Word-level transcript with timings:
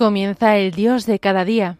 Comienza 0.00 0.56
el 0.56 0.70
Dios 0.70 1.04
de 1.04 1.18
cada 1.18 1.44
día. 1.44 1.76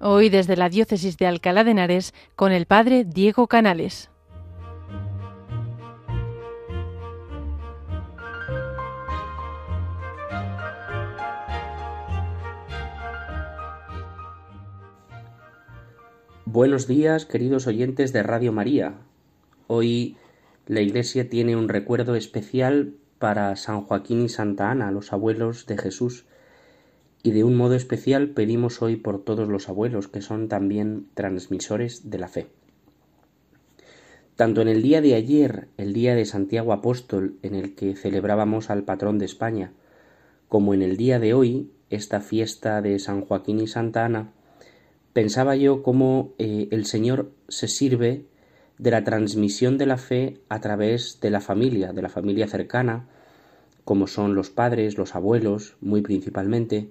Hoy 0.00 0.28
desde 0.28 0.56
la 0.56 0.68
Diócesis 0.68 1.16
de 1.16 1.28
Alcalá 1.28 1.62
de 1.62 1.70
Henares 1.70 2.14
con 2.34 2.50
el 2.50 2.66
Padre 2.66 3.04
Diego 3.04 3.46
Canales. 3.46 4.10
Buenos 16.44 16.88
días, 16.88 17.24
queridos 17.24 17.68
oyentes 17.68 18.12
de 18.12 18.24
Radio 18.24 18.52
María. 18.52 18.94
Hoy 19.68 20.16
la 20.66 20.80
Iglesia 20.80 21.30
tiene 21.30 21.54
un 21.54 21.68
recuerdo 21.68 22.16
especial 22.16 22.94
para 23.20 23.54
San 23.54 23.82
Joaquín 23.82 24.22
y 24.22 24.30
Santa 24.30 24.70
Ana, 24.70 24.90
los 24.90 25.12
abuelos 25.12 25.66
de 25.66 25.76
Jesús, 25.76 26.24
y 27.22 27.32
de 27.32 27.44
un 27.44 27.54
modo 27.54 27.74
especial 27.74 28.30
pedimos 28.30 28.80
hoy 28.80 28.96
por 28.96 29.22
todos 29.22 29.46
los 29.46 29.68
abuelos 29.68 30.08
que 30.08 30.22
son 30.22 30.48
también 30.48 31.06
transmisores 31.12 32.08
de 32.08 32.18
la 32.18 32.28
fe. 32.28 32.46
Tanto 34.36 34.62
en 34.62 34.68
el 34.68 34.80
día 34.80 35.02
de 35.02 35.14
ayer, 35.14 35.68
el 35.76 35.92
día 35.92 36.14
de 36.14 36.24
Santiago 36.24 36.72
Apóstol, 36.72 37.36
en 37.42 37.54
el 37.54 37.74
que 37.74 37.94
celebrábamos 37.94 38.70
al 38.70 38.84
patrón 38.84 39.18
de 39.18 39.26
España, 39.26 39.74
como 40.48 40.72
en 40.72 40.80
el 40.80 40.96
día 40.96 41.18
de 41.18 41.34
hoy, 41.34 41.70
esta 41.90 42.22
fiesta 42.22 42.80
de 42.80 42.98
San 42.98 43.20
Joaquín 43.20 43.60
y 43.60 43.66
Santa 43.66 44.06
Ana, 44.06 44.32
pensaba 45.12 45.56
yo 45.56 45.82
cómo 45.82 46.32
eh, 46.38 46.68
el 46.70 46.86
Señor 46.86 47.32
se 47.48 47.68
sirve 47.68 48.24
de 48.80 48.90
la 48.90 49.04
transmisión 49.04 49.76
de 49.76 49.84
la 49.84 49.98
fe 49.98 50.38
a 50.48 50.62
través 50.62 51.20
de 51.20 51.28
la 51.28 51.42
familia, 51.42 51.92
de 51.92 52.00
la 52.00 52.08
familia 52.08 52.48
cercana, 52.48 53.08
como 53.84 54.06
son 54.06 54.34
los 54.34 54.50
padres, 54.50 54.98
los 54.98 55.14
abuelos, 55.14 55.76
muy 55.80 56.02
principalmente, 56.02 56.90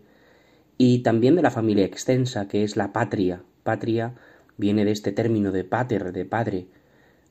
y 0.78 1.00
también 1.00 1.36
de 1.36 1.42
la 1.42 1.52
familia 1.52 1.86
extensa, 1.86 2.48
que 2.48 2.64
es 2.64 2.78
la 2.78 2.94
patria. 2.94 3.44
Patria 3.64 4.16
viene 4.58 4.86
de 4.86 4.92
este 4.92 5.12
término 5.12 5.52
de 5.52 5.64
pater, 5.64 6.12
de 6.12 6.26
padre. 6.26 6.68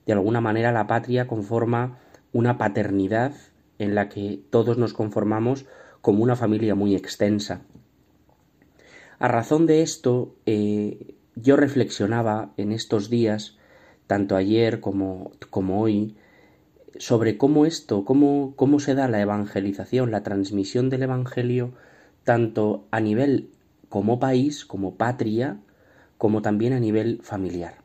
De 0.07 0.13
alguna 0.13 0.41
manera 0.41 0.73
la 0.73 0.87
patria 0.87 1.27
conforma 1.27 1.99
una 2.33 2.59
paternidad 2.59 3.33
en 3.79 3.95
la 3.95 4.09
que 4.09 4.41
todos 4.51 4.79
nos 4.79 4.93
conformamos 4.93 5.67
como 6.01 6.23
una 6.23 6.37
familia 6.37 6.75
muy 6.75 6.95
extensa. 6.95 7.63
A 9.19 9.29
razón 9.29 9.67
de 9.67 9.83
esto, 9.83 10.37
eh, 10.47 11.15
yo 11.35 11.57
reflexionaba 11.57 12.53
en 12.57 12.73
estos 12.73 13.11
días 13.11 13.57
tanto 14.07 14.37
ayer 14.37 14.81
como, 14.81 15.33
como 15.51 15.81
hoy, 15.81 16.17
sobre 16.99 17.39
cómo 17.39 17.67
esto, 17.67 18.05
cómo, 18.05 18.55
cómo 18.57 18.81
se 18.81 18.95
da 18.95 19.09
la 19.09 19.21
evangelización, 19.21 20.11
la 20.11 20.23
transmisión 20.23 20.91
del 20.91 21.05
Evangelio, 21.05 21.73
tanto 22.25 22.87
a 22.91 23.01
nivel 23.01 23.51
como 23.89 24.19
país, 24.19 24.65
como 24.65 24.97
patria, 24.97 25.59
como 26.19 26.43
también 26.43 26.73
a 26.73 26.81
nivel 26.81 27.21
familiar. 27.23 27.77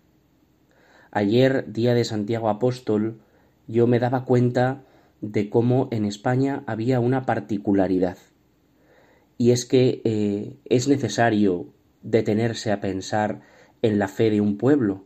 Ayer, 1.12 1.72
día 1.72 1.94
de 1.94 2.04
Santiago 2.04 2.50
Apóstol, 2.50 3.20
yo 3.68 3.88
me 3.88 4.00
daba 4.00 4.26
cuenta 4.26 4.84
de 5.22 5.50
cómo 5.50 5.88
en 5.92 6.06
España 6.06 6.64
había 6.66 7.00
una 7.00 7.26
particularidad. 7.26 8.18
Y 9.38 9.52
es 9.52 9.66
que 9.66 10.02
eh, 10.04 10.58
es 10.66 10.88
necesario 10.88 11.68
detenerse 12.02 12.72
a 12.72 12.82
pensar 12.82 13.42
en 13.82 14.00
la 14.00 14.08
fe 14.08 14.30
de 14.30 14.42
un 14.42 14.58
pueblo, 14.58 15.06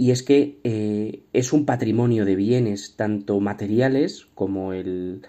y 0.00 0.12
es 0.12 0.22
que 0.22 0.58
eh, 0.64 1.24
es 1.34 1.52
un 1.52 1.66
patrimonio 1.66 2.24
de 2.24 2.34
bienes 2.34 2.96
tanto 2.96 3.38
materiales 3.38 4.26
como 4.34 4.72
el, 4.72 5.20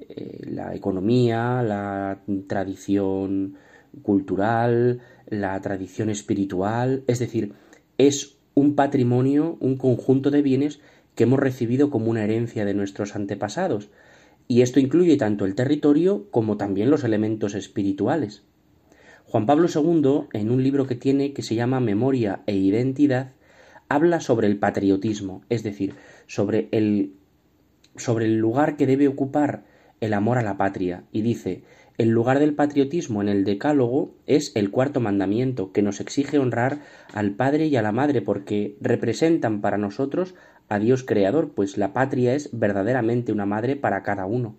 eh, 0.00 0.42
la 0.44 0.74
economía, 0.74 1.62
la 1.62 2.20
tradición 2.46 3.54
cultural, 4.02 5.00
la 5.30 5.58
tradición 5.62 6.10
espiritual, 6.10 7.04
es 7.06 7.20
decir, 7.20 7.54
es 7.96 8.36
un 8.52 8.74
patrimonio, 8.74 9.56
un 9.60 9.78
conjunto 9.78 10.30
de 10.30 10.42
bienes 10.42 10.80
que 11.14 11.22
hemos 11.22 11.40
recibido 11.40 11.88
como 11.88 12.10
una 12.10 12.24
herencia 12.24 12.66
de 12.66 12.74
nuestros 12.74 13.16
antepasados, 13.16 13.88
y 14.46 14.60
esto 14.60 14.78
incluye 14.78 15.16
tanto 15.16 15.46
el 15.46 15.54
territorio 15.54 16.26
como 16.30 16.58
también 16.58 16.90
los 16.90 17.02
elementos 17.02 17.54
espirituales. 17.54 18.42
Juan 19.24 19.46
Pablo 19.46 19.68
II, 19.74 20.28
en 20.34 20.50
un 20.50 20.62
libro 20.62 20.86
que 20.86 20.96
tiene 20.96 21.32
que 21.32 21.40
se 21.40 21.54
llama 21.54 21.80
Memoria 21.80 22.42
e 22.46 22.54
Identidad, 22.54 23.32
habla 23.88 24.20
sobre 24.20 24.46
el 24.46 24.58
patriotismo, 24.58 25.42
es 25.48 25.62
decir, 25.62 25.94
sobre 26.26 26.68
el, 26.72 27.14
sobre 27.96 28.26
el 28.26 28.38
lugar 28.38 28.76
que 28.76 28.86
debe 28.86 29.08
ocupar 29.08 29.64
el 30.00 30.14
amor 30.14 30.38
a 30.38 30.42
la 30.42 30.56
patria, 30.56 31.04
y 31.12 31.22
dice 31.22 31.62
el 31.98 32.10
lugar 32.10 32.38
del 32.38 32.54
patriotismo 32.54 33.22
en 33.22 33.28
el 33.28 33.44
Decálogo 33.44 34.14
es 34.26 34.52
el 34.54 34.70
cuarto 34.70 35.00
mandamiento, 35.00 35.72
que 35.72 35.82
nos 35.82 36.00
exige 36.00 36.38
honrar 36.38 36.78
al 37.12 37.32
Padre 37.32 37.66
y 37.66 37.74
a 37.74 37.82
la 37.82 37.90
Madre, 37.90 38.22
porque 38.22 38.76
representan 38.80 39.60
para 39.60 39.78
nosotros 39.78 40.36
a 40.68 40.78
Dios 40.78 41.02
Creador, 41.02 41.50
pues 41.54 41.76
la 41.76 41.92
patria 41.92 42.34
es 42.34 42.50
verdaderamente 42.52 43.32
una 43.32 43.46
madre 43.46 43.74
para 43.74 44.04
cada 44.04 44.26
uno. 44.26 44.54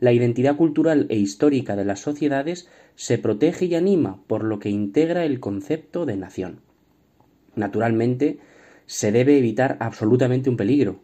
La 0.00 0.12
identidad 0.12 0.56
cultural 0.56 1.06
e 1.10 1.16
histórica 1.16 1.76
de 1.76 1.84
las 1.84 2.00
sociedades 2.00 2.68
se 2.96 3.18
protege 3.18 3.66
y 3.66 3.76
anima 3.76 4.20
por 4.26 4.42
lo 4.42 4.58
que 4.58 4.70
integra 4.70 5.24
el 5.24 5.38
concepto 5.38 6.06
de 6.06 6.16
nación. 6.16 6.60
Naturalmente, 7.58 8.38
se 8.86 9.10
debe 9.10 9.36
evitar 9.36 9.76
absolutamente 9.80 10.48
un 10.48 10.56
peligro, 10.56 11.02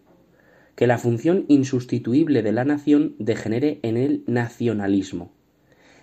que 0.77 0.87
la 0.87 0.99
función 0.99 1.45
insustituible 1.49 2.43
de 2.43 2.53
la 2.53 2.65
nación 2.65 3.17
degenere 3.19 3.81
en 3.83 3.97
el 3.97 4.23
nacionalismo. 4.27 5.33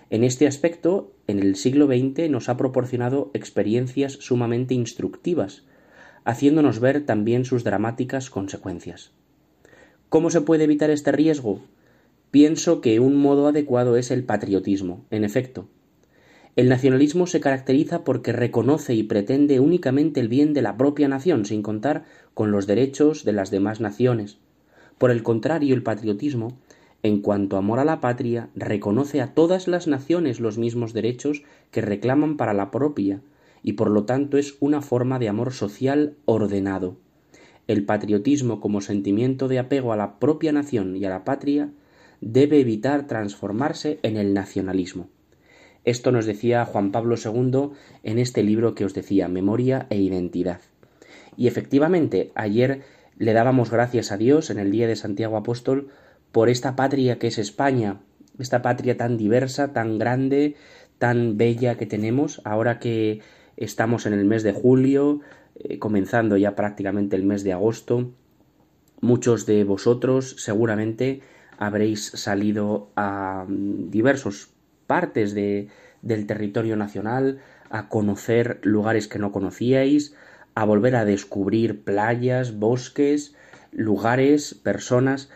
En 0.10 0.26
este 0.26 0.48
aspecto, 0.48 1.16
en 1.28 1.40
el 1.40 1.56
siglo 1.56 1.88
XX 1.88 2.30
nos 2.30 2.50
ha 2.50 2.58
proporcionado 2.58 3.32
experiencias 3.34 4.12
sumamente 4.12 4.74
instructivas, 4.74 5.64
haciéndonos 6.26 6.82
ver 6.82 7.06
también 7.06 7.46
sus 7.46 7.64
dramáticas 7.64 8.30
consecuencias. 8.30 9.14
¿Cómo 10.10 10.30
se 10.30 10.42
puede 10.42 10.66
evitar 10.66 10.90
este 10.90 11.14
riesgo? 11.14 11.64
Pienso 12.30 12.82
que 12.82 13.00
un 13.00 13.16
modo 13.16 13.48
adecuado 13.48 13.96
es 13.96 14.12
el 14.12 14.26
patriotismo. 14.26 15.06
En 15.12 15.24
efecto, 15.24 15.70
el 16.58 16.68
nacionalismo 16.68 17.28
se 17.28 17.40
caracteriza 17.40 18.04
porque 18.04 18.34
reconoce 18.34 18.94
y 18.94 19.04
pretende 19.04 19.62
únicamente 19.62 20.20
el 20.20 20.28
bien 20.28 20.54
de 20.54 20.62
la 20.62 20.76
propia 20.76 21.08
nación, 21.08 21.46
sin 21.46 21.62
contar 21.62 22.04
con 22.34 22.52
los 22.52 22.68
derechos 22.68 23.24
de 23.24 23.32
las 23.32 23.52
demás 23.52 23.80
naciones. 23.80 24.38
Por 24.98 25.12
el 25.12 25.24
contrario, 25.24 25.74
el 25.74 25.84
patriotismo, 25.84 26.58
en 27.04 27.22
cuanto 27.22 27.56
amor 27.56 27.80
a 27.80 27.86
la 27.86 28.02
patria, 28.02 28.50
reconoce 28.54 29.22
a 29.22 29.34
todas 29.34 29.70
las 29.70 29.88
naciones 29.88 30.42
los 30.42 30.58
mismos 30.58 30.92
derechos 30.94 31.44
que 31.72 31.82
reclaman 31.82 32.36
para 32.36 32.54
la 32.54 32.70
propia, 32.70 33.22
y 33.64 33.74
por 33.74 33.90
lo 33.90 34.04
tanto 34.04 34.38
es 34.38 34.58
una 34.60 34.82
forma 34.82 35.20
de 35.20 35.30
amor 35.30 35.54
social 35.54 36.16
ordenado. 36.26 36.98
El 37.68 37.86
patriotismo 37.86 38.60
como 38.60 38.82
sentimiento 38.82 39.48
de 39.48 39.60
apego 39.60 39.94
a 39.94 39.98
la 39.98 40.20
propia 40.20 40.52
nación 40.52 40.98
y 40.98 41.06
a 41.06 41.10
la 41.10 41.24
patria 41.24 41.72
debe 42.20 42.60
evitar 42.60 43.08
transformarse 43.08 44.00
en 44.04 44.18
el 44.18 44.34
nacionalismo. 44.34 45.08
Esto 45.84 46.12
nos 46.12 46.26
decía 46.26 46.66
Juan 46.66 46.92
Pablo 46.92 47.16
II 47.16 47.72
en 48.04 48.20
este 48.20 48.44
libro 48.44 48.76
que 48.76 48.86
os 48.86 48.94
decía, 48.94 49.28
Memoria 49.28 49.88
e 49.90 49.98
Identidad. 49.98 50.62
Y 51.38 51.48
efectivamente, 51.48 52.32
ayer 52.36 52.82
le 53.18 53.34
dábamos 53.34 53.72
gracias 53.72 54.12
a 54.12 54.18
Dios 54.18 54.50
en 54.50 54.60
el 54.60 54.72
día 54.72 54.88
de 54.88 54.96
Santiago 54.96 55.38
Apóstol 55.38 55.88
por 56.32 56.50
esta 56.50 56.76
patria 56.76 57.18
que 57.18 57.28
es 57.28 57.38
España, 57.38 58.02
esta 58.38 58.62
patria 58.62 58.98
tan 58.98 59.18
diversa, 59.18 59.74
tan 59.74 59.98
grande, 59.98 60.56
tan 60.98 61.38
bella 61.38 61.78
que 61.78 61.86
tenemos, 61.86 62.42
ahora 62.44 62.80
que 62.80 63.22
estamos 63.58 64.06
en 64.06 64.14
el 64.14 64.26
mes 64.26 64.44
de 64.44 64.54
julio, 64.54 65.22
eh, 65.56 65.80
comenzando 65.80 66.38
ya 66.38 66.56
prácticamente 66.56 67.16
el 67.16 67.24
mes 67.24 67.44
de 67.44 67.54
agosto. 67.54 68.12
Muchos 69.02 69.48
de 69.48 69.64
vosotros 69.64 70.36
seguramente 70.38 71.22
habréis 71.58 72.06
salido 72.06 72.90
a 72.96 73.46
mm, 73.48 73.90
diversos 73.90 74.51
partes 74.92 75.34
de, 75.34 75.70
del 76.02 76.28
territorio 76.28 76.76
nacional, 76.76 77.40
a 77.70 77.88
conocer 77.88 78.60
lugares 78.64 79.08
que 79.08 79.20
no 79.20 79.32
conocíais, 79.32 80.14
a 80.54 80.66
volver 80.66 80.98
a 80.98 81.06
descubrir 81.06 81.86
playas, 81.86 82.60
bosques, 82.60 83.34
lugares, 83.72 84.54
personas, 84.54 85.30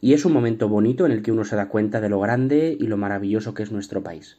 y 0.00 0.14
es 0.14 0.24
un 0.24 0.32
momento 0.32 0.70
bonito 0.70 1.04
en 1.04 1.12
el 1.12 1.22
que 1.22 1.32
uno 1.32 1.44
se 1.44 1.54
da 1.54 1.68
cuenta 1.68 2.00
de 2.00 2.08
lo 2.08 2.18
grande 2.18 2.74
y 2.80 2.86
lo 2.86 2.96
maravilloso 2.96 3.52
que 3.52 3.62
es 3.62 3.72
nuestro 3.72 4.02
país. 4.02 4.38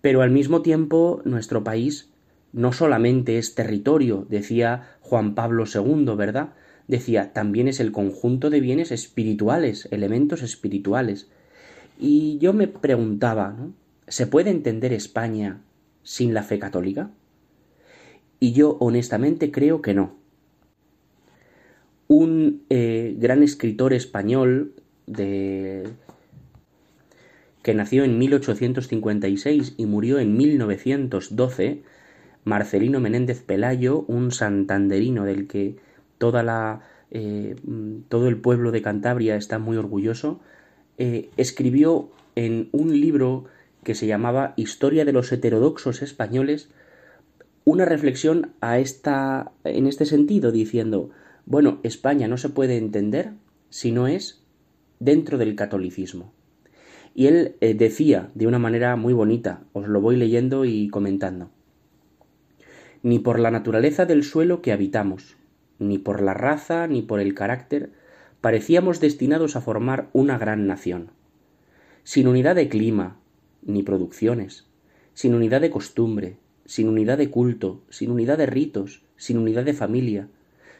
Pero 0.00 0.22
al 0.22 0.32
mismo 0.32 0.62
tiempo, 0.62 1.22
nuestro 1.24 1.62
país 1.62 2.10
no 2.52 2.72
solamente 2.72 3.38
es 3.38 3.54
territorio, 3.54 4.26
decía 4.28 4.96
Juan 5.00 5.36
Pablo 5.36 5.62
II, 5.72 6.16
¿verdad? 6.16 6.54
Decía, 6.88 7.32
también 7.32 7.68
es 7.68 7.78
el 7.78 7.92
conjunto 7.92 8.50
de 8.50 8.58
bienes 8.58 8.90
espirituales, 8.90 9.86
elementos 9.92 10.42
espirituales. 10.42 11.30
Y 12.00 12.38
yo 12.38 12.54
me 12.54 12.66
preguntaba, 12.66 13.56
¿se 14.08 14.26
puede 14.26 14.48
entender 14.48 14.94
España 14.94 15.60
sin 16.02 16.32
la 16.32 16.42
fe 16.42 16.58
católica? 16.58 17.10
Y 18.40 18.52
yo 18.52 18.78
honestamente 18.80 19.50
creo 19.50 19.82
que 19.82 19.92
no. 19.92 20.16
Un 22.08 22.64
eh, 22.70 23.14
gran 23.18 23.42
escritor 23.42 23.92
español 23.92 24.72
de 25.06 25.90
que 27.62 27.74
nació 27.74 28.04
en 28.04 28.18
1856 28.18 29.74
y 29.76 29.84
murió 29.84 30.18
en 30.18 30.34
1912, 30.38 31.82
Marcelino 32.44 33.00
Menéndez 33.00 33.42
Pelayo, 33.42 34.06
un 34.08 34.30
santanderino 34.30 35.26
del 35.26 35.46
que 35.46 35.76
toda 36.16 36.42
la, 36.42 36.80
eh, 37.10 37.56
todo 38.08 38.28
el 38.28 38.38
pueblo 38.38 38.72
de 38.72 38.80
Cantabria 38.80 39.36
está 39.36 39.58
muy 39.58 39.76
orgulloso, 39.76 40.40
eh, 41.00 41.30
escribió 41.38 42.10
en 42.36 42.68
un 42.72 43.00
libro 43.00 43.46
que 43.84 43.94
se 43.94 44.06
llamaba 44.06 44.52
Historia 44.56 45.06
de 45.06 45.14
los 45.14 45.32
heterodoxos 45.32 46.02
españoles 46.02 46.68
una 47.64 47.86
reflexión 47.86 48.52
a 48.60 48.78
esta, 48.78 49.50
en 49.64 49.86
este 49.86 50.04
sentido, 50.04 50.52
diciendo, 50.52 51.08
bueno, 51.46 51.80
España 51.84 52.28
no 52.28 52.36
se 52.36 52.50
puede 52.50 52.76
entender 52.76 53.32
si 53.70 53.92
no 53.92 54.08
es 54.08 54.42
dentro 54.98 55.38
del 55.38 55.56
catolicismo. 55.56 56.34
Y 57.14 57.28
él 57.28 57.56
eh, 57.62 57.72
decía 57.72 58.30
de 58.34 58.46
una 58.46 58.58
manera 58.58 58.94
muy 58.96 59.14
bonita, 59.14 59.62
os 59.72 59.88
lo 59.88 60.02
voy 60.02 60.16
leyendo 60.16 60.66
y 60.66 60.88
comentando, 60.88 61.48
ni 63.02 63.20
por 63.20 63.38
la 63.38 63.50
naturaleza 63.50 64.04
del 64.04 64.22
suelo 64.22 64.60
que 64.60 64.72
habitamos, 64.72 65.38
ni 65.78 65.96
por 65.96 66.20
la 66.20 66.34
raza, 66.34 66.86
ni 66.88 67.00
por 67.00 67.20
el 67.20 67.32
carácter, 67.32 67.90
parecíamos 68.40 69.00
destinados 69.00 69.56
a 69.56 69.60
formar 69.60 70.08
una 70.12 70.38
gran 70.38 70.66
nación, 70.66 71.10
sin 72.04 72.26
unidad 72.26 72.56
de 72.56 72.68
clima, 72.68 73.18
ni 73.62 73.82
producciones, 73.82 74.66
sin 75.14 75.34
unidad 75.34 75.60
de 75.60 75.70
costumbre, 75.70 76.36
sin 76.64 76.88
unidad 76.88 77.18
de 77.18 77.30
culto, 77.30 77.82
sin 77.90 78.10
unidad 78.10 78.38
de 78.38 78.46
ritos, 78.46 79.02
sin 79.16 79.36
unidad 79.36 79.64
de 79.64 79.74
familia, 79.74 80.28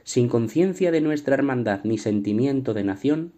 sin 0.05 0.29
conciencia 0.29 0.91
de 0.91 1.01
nuestra 1.01 1.35
hermandad 1.35 1.81
ni 1.85 1.99
sentimiento 1.99 2.73
de 2.73 2.85
nación, 2.85 3.33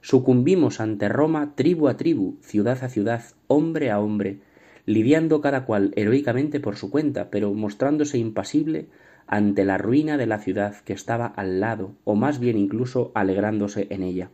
sucumbimos 0.00 0.80
ante 0.80 1.08
Roma 1.08 1.54
tribu 1.56 1.88
a 1.88 1.96
tribu, 1.96 2.36
ciudad 2.40 2.84
a 2.84 2.88
ciudad, 2.88 3.24
hombre 3.48 3.90
a 3.90 3.98
hombre, 3.98 4.40
lidiando 4.86 5.40
cada 5.40 5.64
cual 5.64 5.92
heroicamente 5.96 6.60
por 6.60 6.76
su 6.76 6.90
cuenta, 6.90 7.30
pero 7.30 7.52
mostrándose 7.54 8.18
impasible 8.18 8.86
ante 9.26 9.64
la 9.64 9.78
ruina 9.78 10.16
de 10.16 10.26
la 10.26 10.38
ciudad 10.38 10.76
que 10.84 10.92
estaba 10.92 11.26
al 11.26 11.60
lado, 11.60 11.92
o 12.04 12.14
más 12.14 12.38
bien 12.38 12.58
incluso 12.58 13.10
alegrándose 13.14 13.86
en 13.90 14.02
ella. 14.02 14.30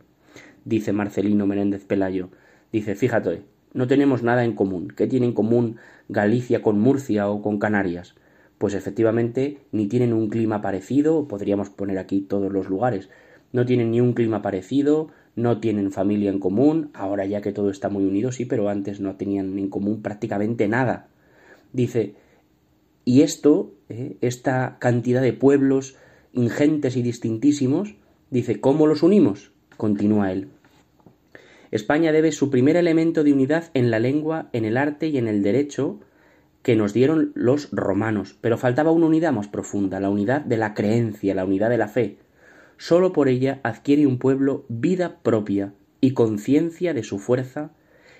Dice 0.65 0.93
Marcelino 0.93 1.47
Menéndez 1.47 1.85
Pelayo, 1.85 2.29
dice, 2.71 2.95
fíjate, 2.95 3.43
no 3.73 3.87
tenemos 3.87 4.21
nada 4.21 4.43
en 4.43 4.53
común. 4.53 4.93
¿Qué 4.95 5.07
tiene 5.07 5.27
en 5.27 5.33
común 5.33 5.77
Galicia 6.09 6.61
con 6.61 6.79
Murcia 6.79 7.29
o 7.29 7.41
con 7.41 7.57
Canarias? 7.57 8.15
Pues 8.57 8.73
efectivamente 8.73 9.59
ni 9.71 9.87
tienen 9.87 10.13
un 10.13 10.29
clima 10.29 10.61
parecido, 10.61 11.27
podríamos 11.27 11.69
poner 11.69 11.97
aquí 11.97 12.21
todos 12.21 12.51
los 12.51 12.69
lugares, 12.69 13.09
no 13.53 13.65
tienen 13.65 13.91
ni 13.91 14.01
un 14.01 14.13
clima 14.13 14.41
parecido, 14.41 15.09
no 15.35 15.59
tienen 15.59 15.91
familia 15.91 16.29
en 16.29 16.39
común, 16.39 16.91
ahora 16.93 17.25
ya 17.25 17.41
que 17.41 17.53
todo 17.53 17.69
está 17.69 17.89
muy 17.89 18.05
unido 18.05 18.31
sí, 18.31 18.45
pero 18.45 18.69
antes 18.69 18.99
no 18.99 19.15
tenían 19.15 19.57
en 19.57 19.69
común 19.69 20.01
prácticamente 20.01 20.67
nada. 20.67 21.07
Dice, 21.73 22.15
y 23.05 23.21
esto, 23.21 23.73
eh, 23.89 24.17
esta 24.21 24.77
cantidad 24.79 25.21
de 25.21 25.33
pueblos 25.33 25.95
ingentes 26.33 26.95
y 26.95 27.01
distintísimos, 27.01 27.95
dice, 28.29 28.61
¿cómo 28.61 28.87
los 28.87 29.03
unimos? 29.03 29.51
Continúa 29.77 30.31
él. 30.31 30.49
España 31.71 32.11
debe 32.11 32.31
su 32.31 32.49
primer 32.49 32.75
elemento 32.75 33.23
de 33.23 33.33
unidad 33.33 33.71
en 33.73 33.91
la 33.91 33.99
lengua, 33.99 34.49
en 34.53 34.65
el 34.65 34.77
arte 34.77 35.07
y 35.07 35.17
en 35.17 35.27
el 35.27 35.41
derecho 35.41 35.99
que 36.61 36.75
nos 36.75 36.93
dieron 36.93 37.31
los 37.33 37.69
romanos, 37.71 38.37
pero 38.41 38.57
faltaba 38.57 38.91
una 38.91 39.07
unidad 39.07 39.31
más 39.31 39.47
profunda, 39.47 39.99
la 39.99 40.09
unidad 40.09 40.41
de 40.41 40.57
la 40.57 40.73
creencia, 40.73 41.33
la 41.33 41.45
unidad 41.45 41.69
de 41.69 41.77
la 41.77 41.87
fe. 41.87 42.17
Sólo 42.77 43.13
por 43.13 43.29
ella 43.29 43.59
adquiere 43.63 44.05
un 44.05 44.19
pueblo 44.19 44.65
vida 44.67 45.19
propia 45.23 45.73
y 46.01 46.11
conciencia 46.11 46.93
de 46.93 47.03
su 47.03 47.19
fuerza, 47.19 47.71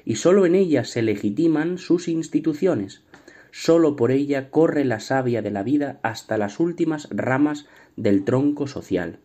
y 0.05 0.15
sólo 0.15 0.45
en 0.45 0.55
ella 0.55 0.83
se 0.83 1.01
legitiman 1.01 1.77
sus 1.77 2.07
instituciones, 2.07 3.03
sólo 3.51 3.95
por 3.95 4.11
ella 4.11 4.49
corre 4.49 4.85
la 4.85 4.99
savia 4.99 5.41
de 5.41 5.51
la 5.51 5.63
vida 5.63 5.99
hasta 6.03 6.37
las 6.37 6.59
últimas 6.59 7.07
ramas 7.11 7.65
del 7.95 8.23
tronco 8.23 8.67
social. 8.67 9.19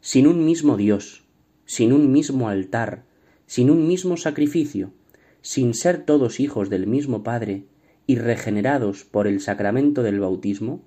Sin 0.00 0.26
un 0.26 0.44
mismo 0.44 0.76
Dios, 0.76 1.24
sin 1.64 1.92
un 1.92 2.12
mismo 2.12 2.48
altar, 2.48 3.04
sin 3.46 3.70
un 3.70 3.86
mismo 3.86 4.16
sacrificio, 4.16 4.92
sin 5.40 5.74
ser 5.74 6.04
todos 6.04 6.40
hijos 6.40 6.70
del 6.70 6.86
mismo 6.86 7.22
Padre 7.22 7.64
y 8.06 8.16
regenerados 8.16 9.04
por 9.04 9.26
el 9.26 9.40
sacramento 9.40 10.02
del 10.02 10.20
bautismo, 10.20 10.82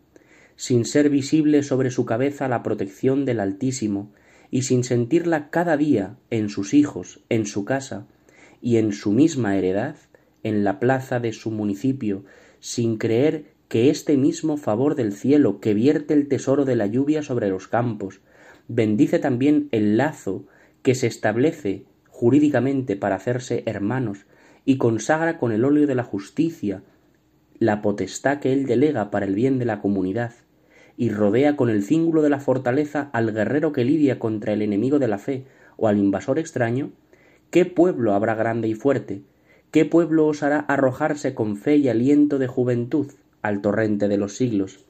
sin 0.56 0.86
ser 0.86 1.10
visible 1.10 1.64
sobre 1.64 1.92
su 1.92 2.06
cabeza 2.06 2.48
la 2.48 2.64
protección 2.64 3.26
del 3.26 3.40
Altísimo, 3.40 4.12
y 4.52 4.62
sin 4.62 4.84
sentirla 4.84 5.50
cada 5.50 5.76
día 5.76 6.18
en 6.30 6.50
sus 6.50 6.74
hijos, 6.74 7.22
en 7.30 7.46
su 7.46 7.66
casa 7.66 8.08
y 8.62 8.78
en 8.78 8.94
su 8.94 9.12
misma 9.12 9.58
heredad, 9.58 9.96
en 10.44 10.64
la 10.64 10.80
plaza 10.80 11.20
de 11.20 11.34
su 11.34 11.52
municipio, 11.52 12.24
sin 12.66 12.98
creer 12.98 13.54
que 13.68 13.92
este 13.92 14.18
mismo 14.18 14.58
favor 14.58 14.96
del 14.96 15.14
cielo 15.14 15.60
que 15.60 15.76
vierte 15.76 16.16
el 16.16 16.28
tesoro 16.28 16.66
de 16.66 16.76
la 16.76 16.88
lluvia 16.88 17.22
sobre 17.22 17.48
los 17.48 17.68
campos, 17.68 18.22
bendice 18.68 19.20
también 19.20 19.70
el 19.72 19.98
lazo 19.98 20.48
que 20.82 20.96
se 20.96 21.06
establece 21.06 21.86
jurídicamente 22.08 22.96
para 22.96 23.18
hacerse 23.18 23.62
hermanos, 23.68 24.26
y 24.66 24.78
consagra 24.78 25.38
con 25.38 25.52
el 25.52 25.64
óleo 25.64 25.86
de 25.86 25.94
la 25.94 26.04
justicia 26.04 26.82
la 27.60 27.84
potestad 27.84 28.40
que 28.40 28.52
él 28.52 28.66
delega 28.66 29.12
para 29.12 29.28
el 29.28 29.36
bien 29.36 29.60
de 29.60 29.66
la 29.66 29.80
comunidad, 29.80 30.34
y 30.98 31.10
rodea 31.10 31.56
con 31.56 31.70
el 31.70 31.84
cíngulo 31.84 32.24
de 32.24 32.32
la 32.32 32.40
fortaleza 32.40 33.12
al 33.14 33.32
guerrero 33.32 33.74
que 33.74 33.86
lidia 33.86 34.18
contra 34.18 34.54
el 34.54 34.64
enemigo 34.64 34.98
de 34.98 35.08
la 35.08 35.20
fe 35.20 35.46
o 35.78 35.88
al 35.88 36.00
invasor 36.00 36.40
extraño, 36.40 36.90
¿qué 37.52 37.66
pueblo 37.66 38.16
habrá 38.16 38.34
grande 38.34 38.68
y 38.68 38.74
fuerte? 38.74 39.22
¿Qué 39.76 39.84
pueblo 39.84 40.26
osará 40.28 40.60
arrojarse 40.60 41.36
con 41.36 41.58
fe 41.58 41.76
y 41.76 41.90
aliento 41.90 42.40
de 42.40 42.48
juventud 42.48 43.12
al 43.42 43.60
torrente 43.60 44.08
de 44.08 44.16
los 44.16 44.38
siglos? 44.38 44.86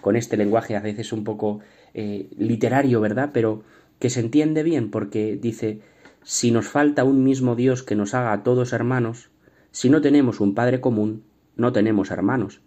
Con 0.00 0.14
este 0.14 0.36
lenguaje 0.36 0.76
a 0.76 0.80
veces 0.80 1.12
un 1.12 1.24
poco 1.24 1.58
eh, 1.94 2.28
literario, 2.38 3.00
¿verdad? 3.00 3.30
Pero 3.34 3.64
que 3.98 4.08
se 4.08 4.20
entiende 4.20 4.62
bien 4.62 4.92
porque 4.92 5.34
dice 5.36 5.80
si 6.22 6.52
nos 6.52 6.68
falta 6.68 7.02
un 7.02 7.24
mismo 7.24 7.56
Dios 7.56 7.82
que 7.82 7.96
nos 7.96 8.14
haga 8.14 8.32
a 8.32 8.44
todos 8.44 8.72
hermanos, 8.72 9.30
si 9.72 9.90
no 9.90 10.00
tenemos 10.00 10.38
un 10.38 10.54
Padre 10.54 10.80
común, 10.80 11.24
no 11.56 11.72
tenemos 11.72 12.12
hermanos, 12.12 12.60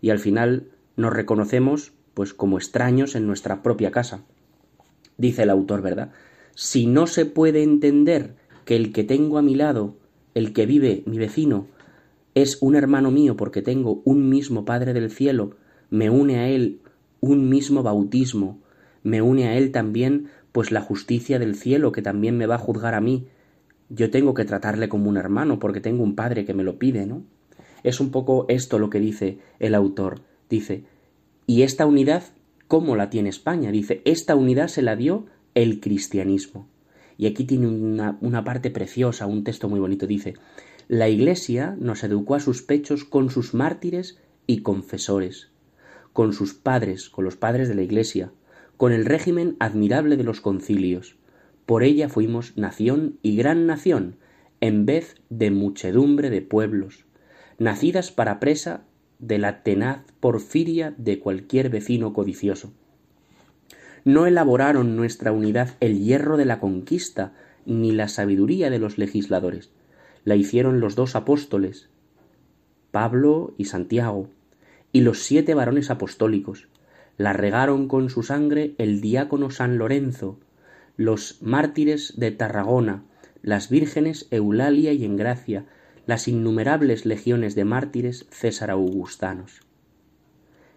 y 0.00 0.08
al 0.08 0.20
final 0.20 0.68
nos 0.96 1.12
reconocemos 1.12 1.92
pues 2.14 2.32
como 2.32 2.56
extraños 2.56 3.14
en 3.14 3.26
nuestra 3.26 3.62
propia 3.62 3.90
casa. 3.90 4.22
Dice 5.18 5.42
el 5.42 5.50
autor, 5.50 5.82
¿verdad? 5.82 6.12
Si 6.54 6.86
no 6.86 7.06
se 7.06 7.26
puede 7.26 7.62
entender 7.62 8.36
que 8.64 8.74
el 8.74 8.94
que 8.94 9.04
tengo 9.04 9.36
a 9.36 9.42
mi 9.42 9.54
lado, 9.54 9.99
el 10.34 10.52
que 10.52 10.66
vive 10.66 11.02
mi 11.06 11.18
vecino, 11.18 11.66
es 12.34 12.58
un 12.60 12.76
hermano 12.76 13.10
mío 13.10 13.36
porque 13.36 13.62
tengo 13.62 14.02
un 14.04 14.28
mismo 14.28 14.64
Padre 14.64 14.92
del 14.92 15.10
cielo, 15.10 15.56
me 15.90 16.10
une 16.10 16.38
a 16.38 16.48
él 16.48 16.80
un 17.20 17.48
mismo 17.48 17.82
bautismo, 17.82 18.58
me 19.02 19.22
une 19.22 19.48
a 19.48 19.56
él 19.56 19.72
también 19.72 20.28
pues 20.52 20.72
la 20.72 20.80
justicia 20.80 21.38
del 21.38 21.54
cielo 21.54 21.92
que 21.92 22.02
también 22.02 22.36
me 22.36 22.46
va 22.46 22.56
a 22.56 22.58
juzgar 22.58 22.94
a 22.94 23.00
mí. 23.00 23.26
Yo 23.88 24.10
tengo 24.10 24.34
que 24.34 24.44
tratarle 24.44 24.88
como 24.88 25.08
un 25.08 25.16
hermano 25.16 25.58
porque 25.58 25.80
tengo 25.80 26.02
un 26.02 26.14
padre 26.14 26.44
que 26.44 26.54
me 26.54 26.64
lo 26.64 26.78
pide, 26.78 27.06
¿no? 27.06 27.22
Es 27.82 28.00
un 28.00 28.10
poco 28.10 28.46
esto 28.48 28.78
lo 28.78 28.90
que 28.90 29.00
dice 29.00 29.38
el 29.58 29.74
autor. 29.74 30.20
Dice, 30.48 30.84
¿y 31.46 31.62
esta 31.62 31.86
unidad 31.86 32.22
cómo 32.68 32.96
la 32.96 33.10
tiene 33.10 33.28
España? 33.28 33.70
Dice, 33.70 34.02
esta 34.04 34.34
unidad 34.36 34.68
se 34.68 34.82
la 34.82 34.96
dio 34.96 35.26
el 35.54 35.80
cristianismo. 35.80 36.68
Y 37.20 37.26
aquí 37.26 37.44
tiene 37.44 37.66
una, 37.68 38.44
parte 38.44 38.70
preciosa, 38.70 39.26
un 39.26 39.44
texto 39.44 39.68
muy 39.68 39.78
bonito. 39.78 40.06
Dice, 40.06 40.36
la 40.88 41.10
Iglesia 41.10 41.76
nos 41.78 42.02
educó 42.02 42.34
a 42.34 42.40
sus 42.40 42.62
pechos 42.62 43.04
con 43.04 43.28
sus 43.28 43.52
mártires 43.52 44.18
y 44.46 44.62
confesores, 44.62 45.50
con 46.14 46.32
sus 46.32 46.54
padres, 46.54 47.10
con 47.10 47.26
los 47.26 47.36
padres 47.36 47.68
de 47.68 47.74
la 47.74 47.82
Iglesia, 47.82 48.32
con 48.78 48.90
el 48.90 49.04
régimen 49.04 49.56
admirable 49.60 50.16
de 50.16 50.24
los 50.24 50.40
concilios. 50.40 51.18
Por 51.66 51.82
ella 51.82 52.08
fuimos 52.08 52.56
nación 52.56 53.18
y 53.20 53.36
gran 53.36 53.66
nación, 53.66 54.16
en 54.62 54.86
vez 54.86 55.16
de 55.28 55.50
muchedumbre 55.50 56.30
de 56.30 56.40
pueblos, 56.40 57.04
nacidas 57.58 58.12
para 58.12 58.40
presa 58.40 58.84
de 59.18 59.36
la 59.36 59.62
tenaz 59.62 60.06
porfiria 60.20 60.94
de 60.96 61.18
cualquier 61.18 61.68
vecino 61.68 62.14
codicioso. 62.14 62.72
No 64.04 64.26
elaboraron 64.26 64.96
nuestra 64.96 65.32
unidad 65.32 65.76
el 65.80 65.98
hierro 65.98 66.36
de 66.36 66.44
la 66.44 66.60
conquista, 66.60 67.32
ni 67.66 67.92
la 67.92 68.08
sabiduría 68.08 68.70
de 68.70 68.78
los 68.78 68.98
legisladores. 68.98 69.70
La 70.24 70.36
hicieron 70.36 70.80
los 70.80 70.96
dos 70.96 71.16
apóstoles, 71.16 71.88
Pablo 72.90 73.54
y 73.56 73.66
Santiago, 73.66 74.28
y 74.92 75.02
los 75.02 75.22
siete 75.22 75.54
varones 75.54 75.90
apostólicos, 75.90 76.68
la 77.16 77.32
regaron 77.32 77.86
con 77.86 78.10
su 78.10 78.22
sangre 78.22 78.74
el 78.78 79.00
diácono 79.00 79.50
San 79.50 79.78
Lorenzo, 79.78 80.38
los 80.96 81.40
mártires 81.42 82.14
de 82.16 82.30
Tarragona, 82.30 83.04
las 83.42 83.70
vírgenes 83.70 84.26
Eulalia 84.30 84.92
y 84.92 85.04
Engracia, 85.04 85.66
las 86.06 86.28
innumerables 86.28 87.06
legiones 87.06 87.54
de 87.54 87.64
mártires 87.64 88.26
César 88.30 88.70
Augustanos. 88.70 89.60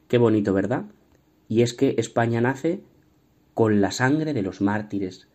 Qué 0.08 0.18
bonito, 0.18 0.54
¿verdad? 0.54 0.86
Y 1.48 1.62
es 1.62 1.74
que 1.74 1.96
España 1.98 2.42
nace 2.42 2.82
con 3.54 3.82
la 3.82 3.92
sangre 3.92 4.34
de 4.34 4.42
los 4.42 4.62
mártires. 4.62 5.28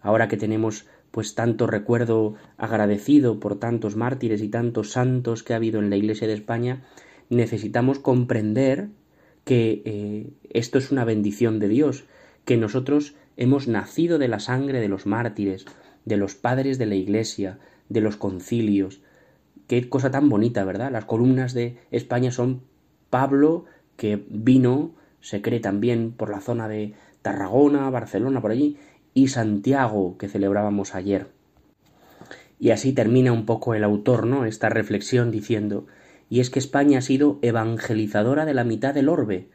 Ahora 0.00 0.28
que 0.28 0.36
tenemos 0.36 0.86
pues 1.10 1.36
tanto 1.36 1.68
recuerdo 1.68 2.34
agradecido 2.56 3.38
por 3.38 3.60
tantos 3.60 3.94
mártires 3.94 4.42
y 4.42 4.48
tantos 4.48 4.90
santos 4.90 5.44
que 5.44 5.52
ha 5.52 5.56
habido 5.56 5.78
en 5.78 5.88
la 5.88 5.96
Iglesia 5.96 6.26
de 6.26 6.34
España, 6.34 6.82
necesitamos 7.30 8.00
comprender 8.00 8.88
que 9.44 9.82
eh, 9.84 10.32
esto 10.50 10.78
es 10.78 10.90
una 10.90 11.04
bendición 11.04 11.60
de 11.60 11.68
Dios, 11.68 12.04
que 12.44 12.56
nosotros 12.56 13.14
hemos 13.36 13.68
nacido 13.68 14.18
de 14.18 14.28
la 14.28 14.40
sangre 14.40 14.80
de 14.80 14.88
los 14.88 15.06
mártires, 15.06 15.66
de 16.04 16.16
los 16.16 16.34
padres 16.34 16.78
de 16.78 16.86
la 16.86 16.96
Iglesia, 16.96 17.58
de 17.88 18.00
los 18.00 18.16
concilios. 18.16 19.00
Qué 19.68 19.88
cosa 19.88 20.10
tan 20.10 20.28
bonita, 20.28 20.64
¿verdad? 20.64 20.90
Las 20.90 21.04
columnas 21.04 21.54
de 21.54 21.78
España 21.90 22.32
son 22.32 22.62
Pablo, 23.10 23.66
que 23.96 24.24
vino, 24.28 24.94
se 25.20 25.40
cree 25.40 25.60
también 25.60 26.12
por 26.12 26.30
la 26.30 26.40
zona 26.40 26.68
de 26.68 26.94
Tarragona, 27.24 27.88
Barcelona, 27.88 28.42
por 28.42 28.50
allí, 28.50 28.76
y 29.14 29.28
Santiago, 29.28 30.18
que 30.18 30.28
celebrábamos 30.28 30.94
ayer. 30.94 31.28
Y 32.60 32.68
así 32.68 32.92
termina 32.92 33.32
un 33.32 33.46
poco 33.46 33.74
el 33.74 33.82
autor, 33.82 34.26
¿no? 34.26 34.44
Esta 34.44 34.68
reflexión 34.68 35.30
diciendo, 35.30 35.86
y 36.28 36.40
es 36.40 36.50
que 36.50 36.58
España 36.58 36.98
ha 36.98 37.00
sido 37.00 37.38
evangelizadora 37.40 38.44
de 38.44 38.52
la 38.52 38.64
mitad 38.64 38.92
del 38.92 39.08
orbe, 39.08 39.48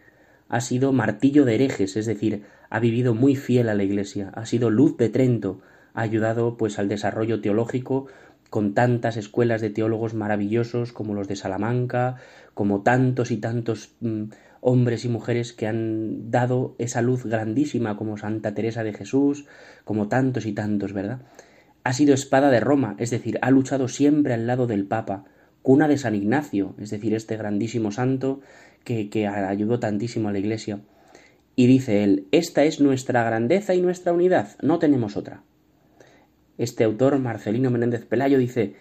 ha 0.48 0.62
sido 0.62 0.94
martillo 0.94 1.46
de 1.46 1.54
herejes, 1.54 1.96
es 1.96 2.08
decir, 2.08 2.44
ha 2.72 2.80
vivido 2.80 3.14
muy 3.14 3.36
fiel 3.36 3.70
a 3.70 3.76
la 3.76 3.84
Iglesia, 3.84 4.32
ha 4.34 4.48
sido 4.48 4.72
luz 4.72 4.98
de 4.98 5.10
Trento, 5.10 5.62
ha 5.94 6.02
ayudado 6.02 6.58
pues 6.58 6.80
al 6.80 6.90
desarrollo 6.90 7.40
teológico 7.40 8.08
con 8.50 8.74
tantas 8.74 9.16
escuelas 9.16 9.62
de 9.62 9.70
teólogos 9.70 10.16
maravillosos 10.16 10.92
como 10.92 11.14
los 11.14 11.28
de 11.28 11.36
Salamanca, 11.36 12.16
como 12.56 12.82
tantos 12.82 13.30
y 13.30 13.38
tantos 13.38 13.92
mm, 14.00 14.24
hombres 14.62 15.06
y 15.06 15.10
mujeres 15.10 15.54
que 15.54 15.68
han 15.68 16.32
dado 16.32 16.76
esa 16.78 17.02
luz 17.02 17.26
grandísima 17.26 17.98
como 17.98 18.18
Santa 18.18 18.54
Teresa 18.54 18.84
de 18.84 18.94
Jesús, 18.94 19.46
como 19.84 20.08
tantos 20.08 20.46
y 20.46 20.54
tantos, 20.54 20.94
¿verdad? 20.94 21.22
Ha 21.84 21.94
sido 21.94 22.14
espada 22.14 22.52
de 22.52 22.60
Roma, 22.60 22.96
es 23.00 23.10
decir, 23.10 23.40
ha 23.42 23.52
luchado 23.52 23.88
siempre 23.88 24.34
al 24.34 24.48
lado 24.48 24.68
del 24.68 24.86
Papa, 24.86 25.26
cuna 25.62 25.88
de 25.88 25.98
San 25.98 26.16
Ignacio, 26.16 26.76
es 26.80 26.90
decir, 26.90 27.14
este 27.14 27.38
grandísimo 27.38 27.92
santo 27.92 28.42
que, 28.84 29.10
que 29.10 29.28
ayudó 29.28 29.80
tantísimo 29.80 30.30
a 30.30 30.32
la 30.32 30.40
Iglesia. 30.40 30.80
Y 31.56 31.68
dice 31.68 32.04
él, 32.04 32.28
esta 32.32 32.64
es 32.64 32.80
nuestra 32.80 33.24
grandeza 33.24 33.76
y 33.76 33.82
nuestra 33.82 34.14
unidad, 34.14 34.56
no 34.62 34.80
tenemos 34.80 35.18
otra. 35.18 35.44
Este 36.58 36.84
autor, 36.84 37.18
Marcelino 37.20 37.70
Menéndez 37.70 38.06
Pelayo, 38.06 38.38
dice, 38.38 38.76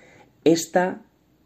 esta, 0.45 1.03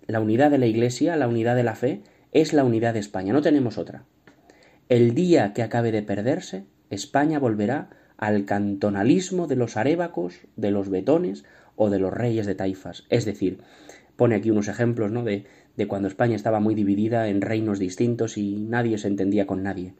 la 0.06 0.20
unidad 0.20 0.50
de 0.50 0.58
la 0.58 0.66
Iglesia, 0.66 1.16
la 1.16 1.28
unidad 1.28 1.56
de 1.56 1.62
la 1.62 1.74
fe, 1.74 2.02
es 2.32 2.52
la 2.52 2.64
unidad 2.64 2.94
de 2.94 3.00
España, 3.00 3.32
no 3.32 3.42
tenemos 3.42 3.78
otra. 3.78 4.04
El 4.88 5.14
día 5.14 5.52
que 5.52 5.62
acabe 5.62 5.92
de 5.92 6.02
perderse, 6.02 6.64
España 6.90 7.38
volverá 7.38 7.90
al 8.16 8.44
cantonalismo 8.44 9.46
de 9.46 9.56
los 9.56 9.76
arébacos, 9.76 10.46
de 10.56 10.70
los 10.70 10.90
betones 10.90 11.44
o 11.76 11.90
de 11.90 11.98
los 11.98 12.12
reyes 12.12 12.46
de 12.46 12.54
taifas. 12.54 13.04
Es 13.08 13.24
decir, 13.24 13.58
pone 14.16 14.34
aquí 14.34 14.50
unos 14.50 14.68
ejemplos 14.68 15.10
¿no? 15.10 15.24
de, 15.24 15.46
de 15.76 15.88
cuando 15.88 16.08
España 16.08 16.36
estaba 16.36 16.60
muy 16.60 16.74
dividida 16.74 17.28
en 17.28 17.40
reinos 17.40 17.78
distintos 17.78 18.36
y 18.36 18.56
nadie 18.56 18.98
se 18.98 19.08
entendía 19.08 19.46
con 19.46 19.62
nadie. 19.62 19.94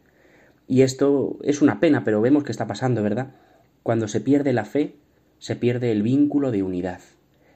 Y 0.69 0.83
esto 0.83 1.39
es 1.43 1.63
una 1.63 1.81
pena, 1.81 2.05
pero 2.05 2.21
vemos 2.21 2.45
que 2.45 2.53
está 2.53 2.67
pasando, 2.67 3.03
¿verdad? 3.03 3.35
Cuando 3.83 4.09
se 4.09 4.21
pierde 4.21 4.53
la 4.53 4.65
fe, 4.65 4.97
se 5.39 5.57
pierde 5.57 5.91
el 5.91 6.03
vínculo 6.03 6.51
de 6.51 6.63
unidad. 6.63 7.01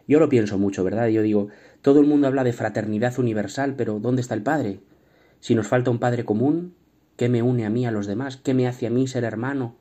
Yo 0.08 0.18
lo 0.18 0.28
pienso 0.28 0.58
mucho, 0.58 0.84
¿verdad? 0.84 1.08
Yo 1.08 1.22
digo, 1.22 1.48
todo 1.82 2.00
el 2.00 2.06
mundo 2.06 2.26
habla 2.26 2.44
de 2.44 2.52
fraternidad 2.52 3.18
universal, 3.18 3.74
pero 3.76 4.00
¿dónde 4.00 4.22
está 4.22 4.34
el 4.34 4.42
Padre? 4.42 4.80
Si 5.40 5.54
nos 5.54 5.68
falta 5.68 5.90
un 5.90 5.98
Padre 5.98 6.24
común, 6.24 6.74
¿qué 7.16 7.28
me 7.28 7.42
une 7.42 7.66
a 7.66 7.70
mí 7.70 7.86
a 7.86 7.90
los 7.90 8.06
demás? 8.06 8.36
¿Qué 8.36 8.54
me 8.54 8.66
hace 8.66 8.86
a 8.86 8.90
mí 8.90 9.06
ser 9.06 9.24
hermano? 9.24 9.76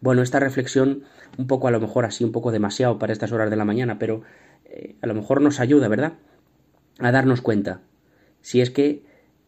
Bueno, 0.00 0.22
esta 0.22 0.40
reflexión, 0.40 1.04
un 1.38 1.46
poco 1.46 1.68
a 1.68 1.70
lo 1.70 1.80
mejor 1.80 2.04
así, 2.04 2.24
un 2.24 2.32
poco 2.32 2.52
demasiado 2.52 2.98
para 2.98 3.12
estas 3.12 3.32
horas 3.32 3.50
de 3.50 3.56
la 3.56 3.64
mañana, 3.64 3.98
pero 3.98 4.22
eh, 4.66 4.96
a 5.00 5.06
lo 5.06 5.14
mejor 5.14 5.40
nos 5.40 5.60
ayuda, 5.60 5.88
¿verdad? 5.88 6.14
A 6.98 7.10
darnos 7.10 7.40
cuenta. 7.40 7.80
Si 8.42 8.60
es 8.60 8.70
que 8.70 9.02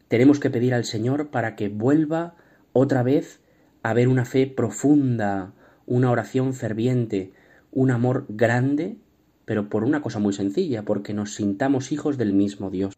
tenemos 0.09 0.41
que 0.41 0.51
pedir 0.51 0.73
al 0.73 0.85
Señor 0.85 1.29
para 1.29 1.57
que 1.57 1.69
vuelva 1.69 2.37
otra 2.73 3.03
vez 3.03 3.41
a 3.83 3.91
haber 3.91 4.09
una 4.09 4.25
fe 4.25 4.47
profunda, 4.47 5.53
una 5.85 6.11
oración 6.11 6.55
ferviente, 6.55 7.33
un 7.73 7.91
amor 7.91 8.25
grande, 8.29 8.97
pero 9.45 9.69
por 9.69 9.85
una 9.85 10.01
cosa 10.01 10.19
muy 10.19 10.33
sencilla, 10.33 10.85
porque 10.85 11.13
nos 11.13 11.35
sintamos 11.35 11.93
hijos 11.93 12.17
del 12.17 12.33
mismo 12.33 12.71
Dios. 12.71 12.95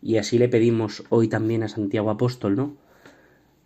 Y 0.00 0.18
así 0.18 0.38
le 0.38 0.48
pedimos 0.48 1.04
hoy 1.08 1.28
también 1.28 1.62
a 1.62 1.68
Santiago 1.68 2.10
Apóstol, 2.10 2.56
¿no? 2.56 2.76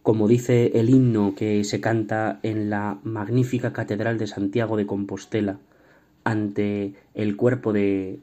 Como 0.09 0.27
dice 0.27 0.71
el 0.81 0.89
himno 0.89 1.35
que 1.35 1.63
se 1.65 1.83
canta 1.83 2.41
en 2.43 2.71
la 2.71 2.99
magnífica 3.03 3.75
Catedral 3.75 4.17
de 4.17 4.27
Santiago 4.27 4.79
de 4.79 4.87
Compostela, 4.87 5.59
ante 6.25 6.95
el 7.13 7.37
cuerpo 7.37 7.75
de 7.75 8.19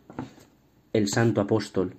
el 0.94 1.08
Santo 1.10 1.42
Apóstol, 1.42 1.94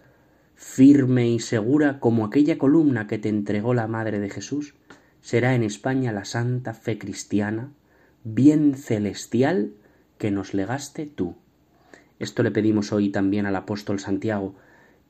firme 0.56 1.28
y 1.28 1.38
segura 1.38 2.00
como 2.00 2.24
aquella 2.24 2.58
columna 2.58 3.06
que 3.06 3.18
te 3.18 3.28
entregó 3.28 3.74
la 3.74 3.86
Madre 3.86 4.18
de 4.18 4.28
Jesús, 4.28 4.74
será 5.20 5.54
en 5.54 5.62
España 5.62 6.10
la 6.10 6.24
santa 6.24 6.74
fe 6.74 6.98
cristiana, 6.98 7.70
bien 8.24 8.74
celestial 8.74 9.70
que 10.18 10.32
nos 10.32 10.52
legaste 10.52 11.06
tú. 11.06 11.36
Esto 12.18 12.42
le 12.42 12.50
pedimos 12.50 12.90
hoy 12.90 13.10
también 13.10 13.46
al 13.46 13.54
apóstol 13.54 14.00
Santiago, 14.00 14.56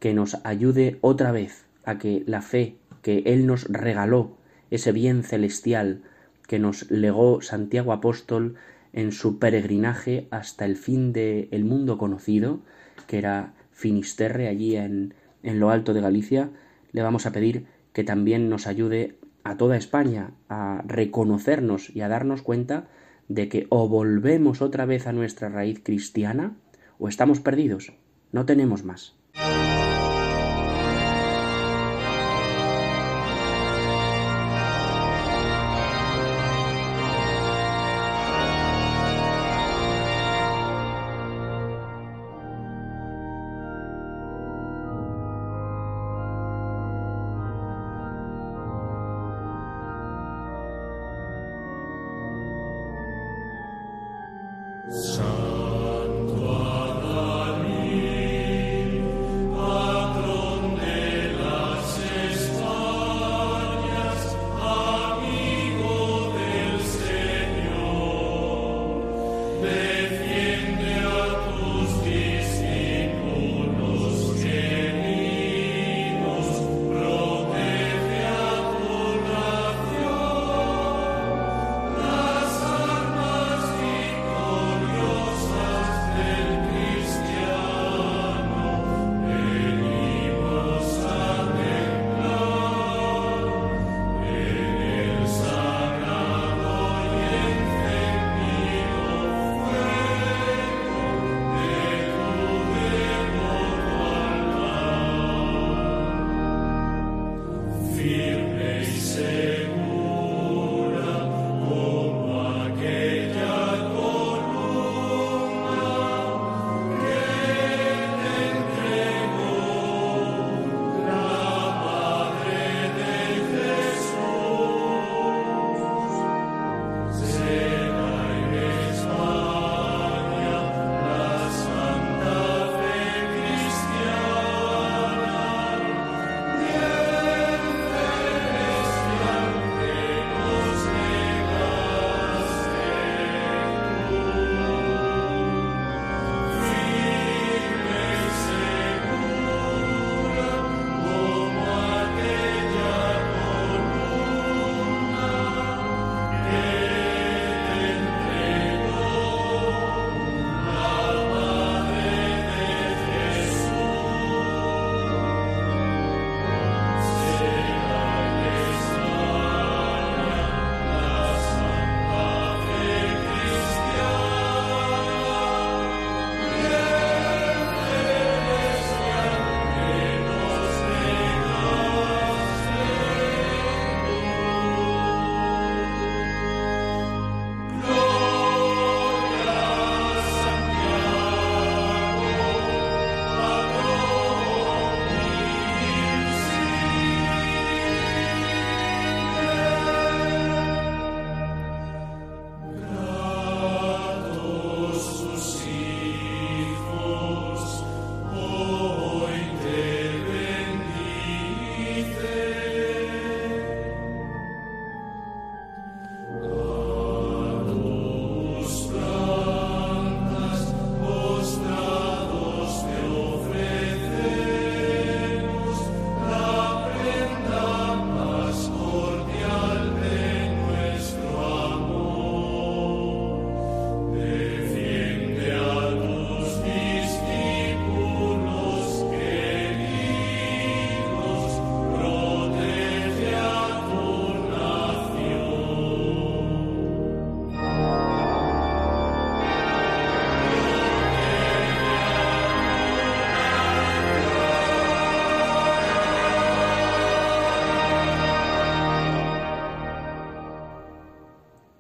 que 0.00 0.12
nos 0.12 0.36
ayude 0.44 0.98
otra 1.00 1.32
vez 1.32 1.64
a 1.86 1.96
que 1.96 2.24
la 2.26 2.42
fe 2.42 2.76
que 3.00 3.22
Él 3.24 3.46
nos 3.46 3.64
regaló, 3.70 4.36
ese 4.70 4.92
bien 4.92 5.22
celestial 5.22 6.02
que 6.46 6.58
nos 6.58 6.90
legó 6.90 7.40
Santiago 7.42 7.92
Apóstol 7.92 8.56
en 8.92 9.12
su 9.12 9.38
peregrinaje 9.38 10.26
hasta 10.30 10.64
el 10.64 10.76
fin 10.76 11.12
del 11.12 11.48
el 11.50 11.64
mundo 11.64 11.98
conocido, 11.98 12.60
que 13.06 13.18
era 13.18 13.54
Finisterre, 13.72 14.48
allí 14.48 14.76
en, 14.76 15.14
en 15.42 15.60
lo 15.60 15.70
alto 15.70 15.92
de 15.92 16.00
Galicia, 16.00 16.50
le 16.92 17.02
vamos 17.02 17.26
a 17.26 17.32
pedir 17.32 17.66
que 17.92 18.04
también 18.04 18.48
nos 18.48 18.66
ayude 18.66 19.18
a 19.44 19.56
toda 19.56 19.76
España 19.76 20.30
a 20.48 20.82
reconocernos 20.86 21.94
y 21.94 22.00
a 22.00 22.08
darnos 22.08 22.42
cuenta 22.42 22.88
de 23.28 23.48
que 23.48 23.66
o 23.70 23.88
volvemos 23.88 24.62
otra 24.62 24.86
vez 24.86 25.06
a 25.06 25.12
nuestra 25.12 25.48
raíz 25.48 25.80
cristiana 25.82 26.56
o 26.98 27.08
estamos 27.08 27.40
perdidos, 27.40 27.92
no 28.32 28.46
tenemos 28.46 28.84
más. 28.84 29.14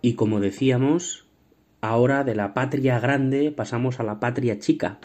Y 0.06 0.14
como 0.14 0.38
decíamos, 0.38 1.26
ahora 1.80 2.22
de 2.22 2.36
la 2.36 2.54
patria 2.54 3.00
grande 3.00 3.50
pasamos 3.50 3.98
a 3.98 4.04
la 4.04 4.20
patria 4.20 4.60
chica, 4.60 5.00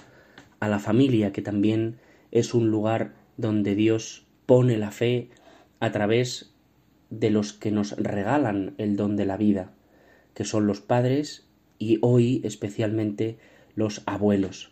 a 0.60 0.68
la 0.68 0.78
familia, 0.78 1.32
que 1.32 1.42
también 1.42 1.98
es 2.30 2.54
un 2.54 2.70
lugar 2.70 3.16
donde 3.36 3.74
Dios 3.74 4.28
pone 4.46 4.78
la 4.78 4.92
fe 4.92 5.32
a 5.80 5.92
través 5.92 6.54
de 7.10 7.32
los 7.32 7.52
que 7.52 7.72
nos 7.72 7.94
regalan 7.98 8.76
el 8.78 8.96
don 8.96 9.16
de 9.16 9.26
la 9.26 9.38
vida, 9.38 9.74
que 10.36 10.46
son 10.46 10.68
los 10.68 10.82
padres 10.82 11.48
y 11.80 11.98
hoy 12.04 12.40
especialmente 12.44 13.40
los 13.74 14.04
abuelos. 14.06 14.72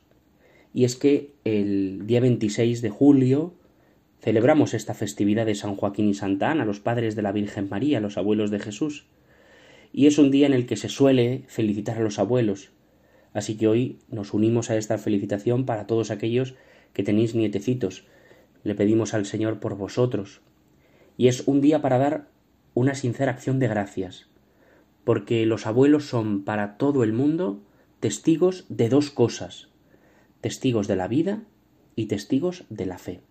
Y 0.75 0.83
es 0.83 0.95
que 0.95 1.33
el 1.43 2.05
día 2.05 2.19
26 2.19 2.83
de 2.83 2.89
julio 2.91 3.55
celebramos 4.21 4.75
esta 4.75 4.93
festividad 4.93 5.47
de 5.47 5.55
San 5.55 5.75
Joaquín 5.75 6.07
y 6.07 6.13
Santa 6.13 6.51
Ana, 6.51 6.65
los 6.65 6.79
padres 6.79 7.15
de 7.15 7.23
la 7.23 7.31
Virgen 7.31 7.67
María, 7.67 7.99
los 7.99 8.19
abuelos 8.19 8.51
de 8.51 8.59
Jesús. 8.59 9.07
Y 9.91 10.07
es 10.07 10.17
un 10.17 10.31
día 10.31 10.47
en 10.47 10.53
el 10.53 10.65
que 10.65 10.77
se 10.77 10.89
suele 10.89 11.43
felicitar 11.47 11.97
a 11.97 12.01
los 12.01 12.19
abuelos. 12.19 12.71
Así 13.33 13.57
que 13.57 13.67
hoy 13.67 13.99
nos 14.09 14.33
unimos 14.33 14.69
a 14.69 14.77
esta 14.77 14.97
felicitación 14.97 15.65
para 15.65 15.87
todos 15.87 16.11
aquellos 16.11 16.55
que 16.93 17.03
tenéis 17.03 17.35
nietecitos. 17.35 18.05
Le 18.63 18.75
pedimos 18.75 19.13
al 19.13 19.25
Señor 19.25 19.59
por 19.59 19.75
vosotros. 19.75 20.41
Y 21.17 21.27
es 21.27 21.47
un 21.47 21.61
día 21.61 21.81
para 21.81 21.97
dar 21.97 22.27
una 22.73 22.95
sincera 22.95 23.31
acción 23.31 23.59
de 23.59 23.67
gracias, 23.67 24.27
porque 25.03 25.45
los 25.45 25.67
abuelos 25.67 26.05
son 26.05 26.43
para 26.43 26.77
todo 26.77 27.03
el 27.03 27.13
mundo 27.13 27.61
testigos 27.99 28.65
de 28.69 28.89
dos 28.89 29.09
cosas, 29.09 29.67
testigos 30.41 30.87
de 30.87 30.95
la 30.95 31.07
vida 31.07 31.43
y 31.95 32.05
testigos 32.05 32.63
de 32.69 32.85
la 32.85 32.97
fe. 32.97 33.21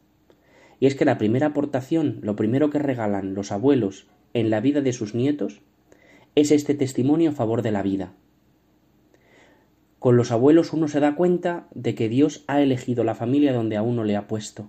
Y 0.80 0.86
es 0.86 0.94
que 0.94 1.04
la 1.04 1.18
primera 1.18 1.48
aportación, 1.48 2.18
lo 2.22 2.36
primero 2.36 2.70
que 2.70 2.78
regalan 2.78 3.34
los 3.34 3.52
abuelos 3.52 4.06
en 4.34 4.50
la 4.50 4.60
vida 4.60 4.80
de 4.80 4.92
sus 4.92 5.14
nietos, 5.14 5.62
es 6.34 6.50
este 6.50 6.74
testimonio 6.74 7.30
a 7.30 7.34
favor 7.34 7.62
de 7.62 7.72
la 7.72 7.82
vida. 7.82 8.12
Con 9.98 10.16
los 10.16 10.30
abuelos 10.30 10.72
uno 10.72 10.86
se 10.88 11.00
da 11.00 11.16
cuenta 11.16 11.66
de 11.74 11.94
que 11.94 12.08
Dios 12.08 12.44
ha 12.46 12.60
elegido 12.60 13.02
la 13.02 13.14
familia 13.14 13.52
donde 13.52 13.76
a 13.76 13.82
uno 13.82 14.04
le 14.04 14.16
ha 14.16 14.28
puesto. 14.28 14.68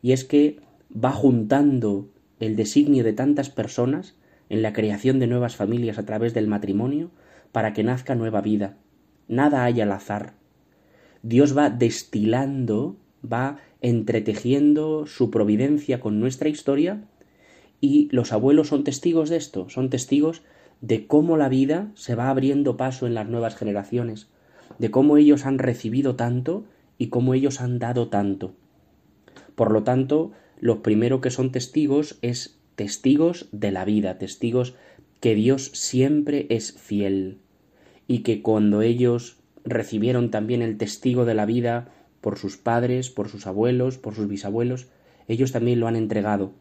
Y 0.00 0.12
es 0.12 0.24
que 0.24 0.60
va 0.92 1.12
juntando 1.12 2.08
el 2.40 2.56
designio 2.56 3.04
de 3.04 3.12
tantas 3.12 3.50
personas 3.50 4.16
en 4.48 4.62
la 4.62 4.72
creación 4.72 5.18
de 5.18 5.26
nuevas 5.26 5.56
familias 5.56 5.98
a 5.98 6.06
través 6.06 6.32
del 6.32 6.46
matrimonio 6.46 7.10
para 7.52 7.72
que 7.72 7.82
nazca 7.82 8.14
nueva 8.14 8.40
vida. 8.40 8.76
Nada 9.26 9.64
hay 9.64 9.80
al 9.80 9.92
azar. 9.92 10.34
Dios 11.22 11.56
va 11.56 11.68
destilando, 11.68 12.96
va 13.20 13.58
entretejiendo 13.82 15.06
su 15.06 15.30
providencia 15.30 16.00
con 16.00 16.20
nuestra 16.20 16.48
historia 16.48 17.04
y 17.80 18.08
los 18.10 18.32
abuelos 18.32 18.68
son 18.68 18.84
testigos 18.84 19.28
de 19.28 19.36
esto, 19.36 19.68
son 19.68 19.90
testigos 19.90 20.42
de 20.80 21.06
cómo 21.06 21.36
la 21.36 21.48
vida 21.48 21.90
se 21.94 22.14
va 22.14 22.30
abriendo 22.30 22.76
paso 22.76 23.06
en 23.06 23.14
las 23.14 23.28
nuevas 23.28 23.56
generaciones, 23.56 24.28
de 24.78 24.90
cómo 24.90 25.16
ellos 25.16 25.46
han 25.46 25.58
recibido 25.58 26.16
tanto 26.16 26.64
y 26.98 27.08
cómo 27.08 27.34
ellos 27.34 27.60
han 27.60 27.78
dado 27.78 28.08
tanto. 28.08 28.54
Por 29.54 29.72
lo 29.72 29.82
tanto, 29.82 30.32
lo 30.60 30.82
primero 30.82 31.20
que 31.20 31.30
son 31.30 31.52
testigos 31.52 32.18
es 32.22 32.58
testigos 32.76 33.48
de 33.52 33.72
la 33.72 33.84
vida, 33.84 34.18
testigos 34.18 34.74
que 35.20 35.34
Dios 35.34 35.70
siempre 35.74 36.46
es 36.48 36.72
fiel 36.72 37.38
y 38.06 38.20
que 38.20 38.40
cuando 38.40 38.82
ellos 38.82 39.38
recibieron 39.64 40.30
también 40.30 40.62
el 40.62 40.78
testigo 40.78 41.24
de 41.24 41.34
la 41.34 41.44
vida 41.44 41.92
por 42.20 42.38
sus 42.38 42.56
padres, 42.56 43.10
por 43.10 43.28
sus 43.28 43.46
abuelos, 43.46 43.98
por 43.98 44.14
sus 44.14 44.28
bisabuelos, 44.28 44.88
ellos 45.26 45.52
también 45.52 45.80
lo 45.80 45.88
han 45.88 45.96
entregado, 45.96 46.52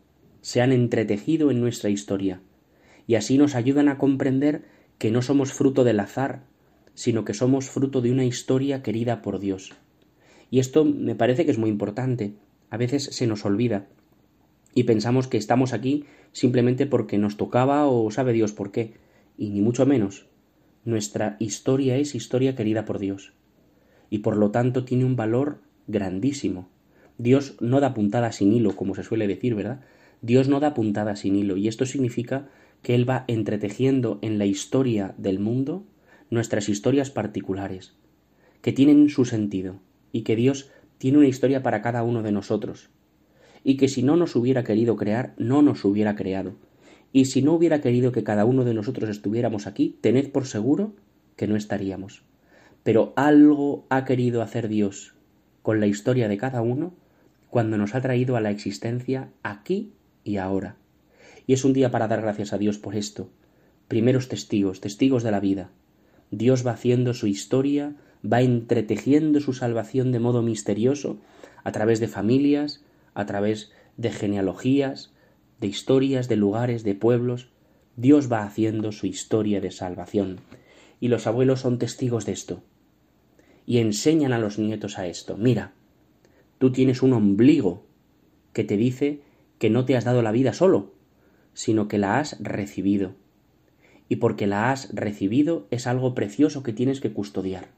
se 0.42 0.62
han 0.62 0.72
entretejido 0.72 1.52
en 1.52 1.62
nuestra 1.62 1.90
historia, 1.90 2.42
y 3.08 3.16
así 3.16 3.38
nos 3.38 3.56
ayudan 3.56 3.88
a 3.90 3.98
comprender 3.98 4.66
que 4.98 5.12
no 5.12 5.22
somos 5.22 5.54
fruto 5.54 5.84
del 5.84 6.00
azar, 6.00 6.44
sino 6.94 7.26
que 7.26 7.34
somos 7.34 7.70
fruto 7.70 8.02
de 8.02 8.12
una 8.12 8.26
historia 8.26 8.84
querida 8.84 9.22
por 9.22 9.40
Dios. 9.40 9.74
Y 10.52 10.60
esto 10.60 10.86
me 10.86 11.16
parece 11.16 11.46
que 11.46 11.52
es 11.52 11.58
muy 11.58 11.70
importante. 11.70 12.34
A 12.70 12.78
veces 12.78 13.04
se 13.04 13.28
nos 13.28 13.46
olvida 13.46 13.88
y 14.74 14.84
pensamos 14.84 15.28
que 15.28 15.38
estamos 15.38 15.74
aquí 15.74 16.06
simplemente 16.34 16.86
porque 16.86 17.18
nos 17.18 17.38
tocaba 17.38 17.88
o 17.88 18.12
sabe 18.12 18.34
Dios 18.34 18.52
por 18.52 18.72
qué, 18.72 18.94
y 19.38 19.50
ni 19.50 19.62
mucho 19.62 19.86
menos. 19.86 20.28
Nuestra 20.86 21.38
historia 21.40 21.98
es 21.98 22.14
historia 22.14 22.56
querida 22.56 22.86
por 22.86 23.00
Dios 23.00 23.34
y 24.10 24.20
por 24.20 24.38
lo 24.38 24.52
tanto 24.52 24.86
tiene 24.86 25.06
un 25.06 25.16
valor 25.16 25.60
grandísimo. 25.88 26.70
Dios 27.18 27.56
no 27.60 27.80
da 27.80 27.94
puntada 27.94 28.32
sin 28.32 28.54
hilo, 28.54 28.76
como 28.76 28.96
se 28.96 29.04
suele 29.04 29.28
decir, 29.28 29.56
¿verdad? 29.56 29.82
Dios 30.22 30.48
no 30.48 30.60
da 30.60 30.74
puntada 30.74 31.16
sin 31.16 31.36
hilo, 31.36 31.58
y 31.58 31.68
esto 31.68 31.86
significa 31.86 32.50
que 32.88 32.96
Él 32.96 33.10
va 33.10 33.26
entretejiendo 33.28 34.18
en 34.22 34.38
la 34.38 34.46
historia 34.46 35.14
del 35.18 35.40
mundo 35.40 35.84
nuestras 36.30 36.70
historias 36.70 37.12
particulares, 37.12 37.98
que 38.62 38.72
tienen 38.72 39.10
su 39.10 39.26
sentido, 39.26 39.82
y 40.14 40.22
que 40.22 40.38
Dios 40.38 40.72
tiene 40.98 41.18
una 41.18 41.28
historia 41.28 41.62
para 41.62 41.82
cada 41.82 42.04
uno 42.04 42.24
de 42.24 42.32
nosotros, 42.32 42.90
y 43.62 43.76
que 43.76 43.90
si 43.90 44.04
no 44.04 44.16
nos 44.16 44.38
hubiera 44.38 44.64
querido 44.64 44.96
crear, 44.96 45.34
no 45.38 45.62
nos 45.62 45.84
hubiera 45.84 46.16
creado, 46.16 46.56
y 47.12 47.26
si 47.26 47.42
no 47.42 47.56
hubiera 47.56 47.82
querido 47.82 48.14
que 48.14 48.24
cada 48.24 48.46
uno 48.46 48.64
de 48.64 48.74
nosotros 48.74 49.10
estuviéramos 49.10 49.68
aquí, 49.68 49.98
tened 50.00 50.32
por 50.32 50.46
seguro 50.46 50.94
que 51.36 51.46
no 51.46 51.58
estaríamos. 51.58 52.24
Pero 52.84 53.12
algo 53.18 53.86
ha 53.90 54.06
querido 54.06 54.42
hacer 54.42 54.70
Dios 54.70 55.14
con 55.62 55.82
la 55.82 55.88
historia 55.88 56.30
de 56.30 56.38
cada 56.38 56.62
uno 56.62 56.94
cuando 57.50 57.78
nos 57.78 57.96
ha 57.96 58.02
traído 58.02 58.38
a 58.38 58.40
la 58.40 58.52
existencia 58.52 59.30
aquí 59.44 59.92
y 60.24 60.38
ahora. 60.38 60.78
Y 61.48 61.54
es 61.54 61.66
un 61.66 61.74
día 61.74 61.90
para 61.90 62.08
dar 62.08 62.22
gracias 62.22 62.54
a 62.54 62.60
Dios 62.60 62.78
por 62.78 62.96
esto. 62.96 63.30
Primeros 63.88 64.28
testigos, 64.28 64.82
testigos 64.82 65.24
de 65.24 65.32
la 65.32 65.40
vida. 65.40 65.72
Dios 66.30 66.68
va 66.68 66.72
haciendo 66.72 67.16
su 67.16 67.26
historia, 67.26 67.96
va 68.22 68.42
entretejiendo 68.42 69.40
su 69.40 69.54
salvación 69.54 70.12
de 70.12 70.20
modo 70.20 70.44
misterioso 70.44 71.18
a 71.64 71.72
través 71.72 72.00
de 72.00 72.08
familias, 72.08 72.84
a 73.16 73.26
través 73.26 73.72
de 73.96 74.12
genealogías, 74.12 75.12
de 75.60 75.68
historias, 75.68 76.28
de 76.28 76.36
lugares, 76.36 76.84
de 76.84 76.94
pueblos. 76.94 77.50
Dios 77.96 78.32
va 78.32 78.44
haciendo 78.44 78.92
su 78.92 79.08
historia 79.08 79.62
de 79.62 79.72
salvación. 79.72 80.42
Y 81.00 81.08
los 81.08 81.26
abuelos 81.26 81.62
son 81.62 81.80
testigos 81.80 82.28
de 82.28 82.34
esto 82.34 82.62
y 83.68 83.80
enseñan 83.80 84.34
a 84.34 84.40
los 84.40 84.58
nietos 84.58 84.98
a 84.98 85.06
esto. 85.06 85.38
Mira, 85.38 85.74
tú 86.58 86.72
tienes 86.72 87.04
un 87.04 87.14
ombligo 87.14 87.84
que 88.54 88.64
te 88.64 88.78
dice 88.78 89.22
que 89.60 89.70
no 89.70 89.86
te 89.86 89.96
has 89.96 90.06
dado 90.06 90.24
la 90.24 90.32
vida 90.32 90.54
solo, 90.54 90.94
sino 91.58 91.88
que 91.88 91.98
la 91.98 92.20
has 92.20 92.38
recibido. 92.40 93.16
Y 94.10 94.18
porque 94.18 94.48
la 94.48 94.72
has 94.72 94.94
recibido 94.94 95.68
es 95.72 95.88
algo 95.88 96.14
precioso 96.14 96.64
que 96.64 96.74
tienes 96.74 97.02
que 97.02 97.12
custodiar. 97.12 97.70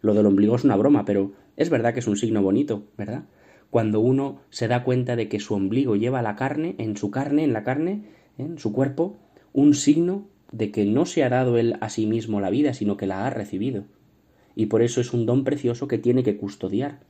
Lo 0.00 0.14
del 0.14 0.26
ombligo 0.26 0.54
es 0.54 0.64
una 0.64 0.76
broma, 0.76 1.04
pero 1.04 1.32
es 1.56 1.70
verdad 1.70 1.94
que 1.94 2.00
es 2.00 2.06
un 2.06 2.16
signo 2.16 2.42
bonito, 2.42 2.84
¿verdad? 2.98 3.24
Cuando 3.70 4.00
uno 4.00 4.40
se 4.50 4.68
da 4.68 4.84
cuenta 4.84 5.16
de 5.16 5.28
que 5.28 5.40
su 5.40 5.54
ombligo 5.54 5.96
lleva 5.96 6.22
la 6.22 6.36
carne, 6.36 6.74
en 6.78 6.96
su 6.96 7.10
carne, 7.10 7.44
en 7.44 7.52
la 7.52 7.64
carne, 7.64 8.04
en 8.38 8.58
su 8.58 8.72
cuerpo, 8.72 9.16
un 9.52 9.74
signo 9.74 10.28
de 10.52 10.70
que 10.70 10.84
no 10.84 11.06
se 11.06 11.24
ha 11.24 11.30
dado 11.30 11.58
él 11.58 11.76
a 11.80 11.88
sí 11.88 12.06
mismo 12.06 12.40
la 12.40 12.50
vida, 12.50 12.74
sino 12.74 12.96
que 12.96 13.06
la 13.06 13.26
ha 13.26 13.30
recibido 13.30 13.84
y 14.56 14.66
por 14.66 14.82
eso 14.82 15.00
es 15.00 15.12
un 15.12 15.26
don 15.26 15.44
precioso 15.44 15.88
que 15.88 15.98
tiene 15.98 16.22
que 16.22 16.36
custodiar. 16.36 17.00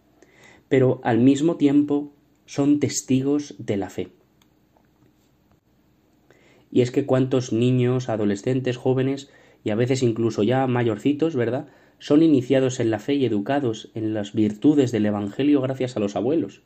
Pero 0.68 1.00
al 1.04 1.18
mismo 1.18 1.56
tiempo 1.56 2.12
son 2.46 2.80
testigos 2.80 3.54
de 3.58 3.76
la 3.76 3.90
fe. 3.90 4.08
Y 6.74 6.80
es 6.80 6.90
que 6.90 7.06
cuántos 7.06 7.52
niños, 7.52 8.08
adolescentes, 8.08 8.76
jóvenes 8.76 9.30
y 9.62 9.70
a 9.70 9.76
veces 9.76 10.02
incluso 10.02 10.42
ya 10.42 10.66
mayorcitos, 10.66 11.36
¿verdad? 11.36 11.68
Son 12.00 12.20
iniciados 12.20 12.80
en 12.80 12.90
la 12.90 12.98
fe 12.98 13.14
y 13.14 13.24
educados 13.24 13.92
en 13.94 14.12
las 14.12 14.32
virtudes 14.32 14.90
del 14.90 15.06
Evangelio 15.06 15.60
gracias 15.60 15.96
a 15.96 16.00
los 16.00 16.16
abuelos. 16.16 16.62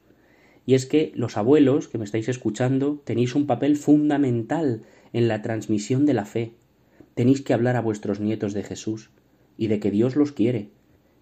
Y 0.64 0.72
es 0.72 0.86
que 0.86 1.12
los 1.14 1.36
abuelos 1.36 1.88
que 1.88 1.98
me 1.98 2.06
estáis 2.06 2.30
escuchando 2.30 3.02
tenéis 3.04 3.34
un 3.34 3.46
papel 3.46 3.76
fundamental 3.76 4.80
en 5.12 5.28
la 5.28 5.42
transmisión 5.42 6.06
de 6.06 6.14
la 6.14 6.24
fe. 6.24 6.52
Tenéis 7.14 7.42
que 7.42 7.52
hablar 7.52 7.76
a 7.76 7.82
vuestros 7.82 8.18
nietos 8.18 8.54
de 8.54 8.62
Jesús, 8.62 9.10
y 9.58 9.66
de 9.66 9.78
que 9.78 9.90
Dios 9.90 10.16
los 10.16 10.32
quiere, 10.32 10.70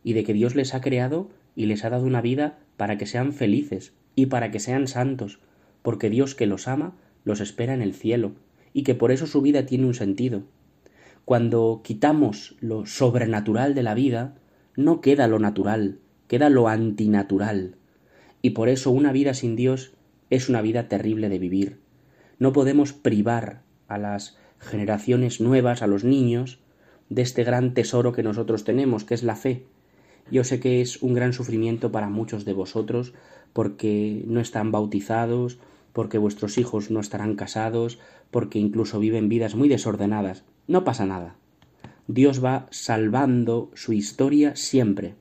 y 0.04 0.12
de 0.12 0.22
que 0.22 0.32
Dios 0.32 0.54
les 0.54 0.74
ha 0.74 0.80
creado 0.80 1.28
y 1.56 1.66
les 1.66 1.84
ha 1.84 1.90
dado 1.90 2.06
una 2.06 2.20
vida 2.20 2.60
para 2.76 2.98
que 2.98 3.06
sean 3.06 3.32
felices 3.32 3.94
y 4.14 4.26
para 4.26 4.52
que 4.52 4.60
sean 4.60 4.86
santos, 4.86 5.40
porque 5.82 6.08
Dios 6.08 6.36
que 6.36 6.46
los 6.46 6.68
ama 6.68 6.94
los 7.24 7.40
espera 7.40 7.74
en 7.74 7.82
el 7.82 7.92
cielo, 7.92 8.36
y 8.76 8.82
que 8.82 8.94
por 8.94 9.10
eso 9.10 9.26
su 9.26 9.40
vida 9.40 9.64
tiene 9.64 9.86
un 9.86 9.94
sentido. 9.94 10.42
Cuando 11.24 11.80
quitamos 11.82 12.56
lo 12.60 12.84
sobrenatural 12.84 13.74
de 13.74 13.82
la 13.82 13.94
vida, 13.94 14.34
no 14.76 15.00
queda 15.00 15.28
lo 15.28 15.38
natural, 15.38 15.96
queda 16.28 16.50
lo 16.50 16.68
antinatural, 16.68 17.76
y 18.42 18.50
por 18.50 18.68
eso 18.68 18.90
una 18.90 19.12
vida 19.12 19.32
sin 19.32 19.56
Dios 19.56 19.94
es 20.28 20.50
una 20.50 20.60
vida 20.60 20.88
terrible 20.88 21.30
de 21.30 21.38
vivir. 21.38 21.78
No 22.38 22.52
podemos 22.52 22.92
privar 22.92 23.62
a 23.88 23.96
las 23.96 24.36
generaciones 24.58 25.40
nuevas, 25.40 25.80
a 25.80 25.86
los 25.86 26.04
niños, 26.04 26.58
de 27.08 27.22
este 27.22 27.44
gran 27.44 27.72
tesoro 27.72 28.12
que 28.12 28.22
nosotros 28.22 28.64
tenemos, 28.64 29.04
que 29.04 29.14
es 29.14 29.22
la 29.22 29.36
fe. 29.36 29.64
Yo 30.30 30.44
sé 30.44 30.60
que 30.60 30.82
es 30.82 31.00
un 31.00 31.14
gran 31.14 31.32
sufrimiento 31.32 31.90
para 31.92 32.10
muchos 32.10 32.44
de 32.44 32.52
vosotros, 32.52 33.14
porque 33.54 34.22
no 34.26 34.38
están 34.38 34.70
bautizados, 34.70 35.58
porque 35.96 36.18
vuestros 36.18 36.58
hijos 36.58 36.90
no 36.90 37.00
estarán 37.00 37.36
casados, 37.36 37.98
porque 38.30 38.58
incluso 38.58 39.00
viven 39.00 39.30
vidas 39.30 39.54
muy 39.54 39.66
desordenadas. 39.66 40.44
No 40.68 40.84
pasa 40.84 41.06
nada. 41.06 41.36
Dios 42.06 42.44
va 42.44 42.66
salvando 42.70 43.70
su 43.72 43.94
historia 43.94 44.56
siempre, 44.56 45.14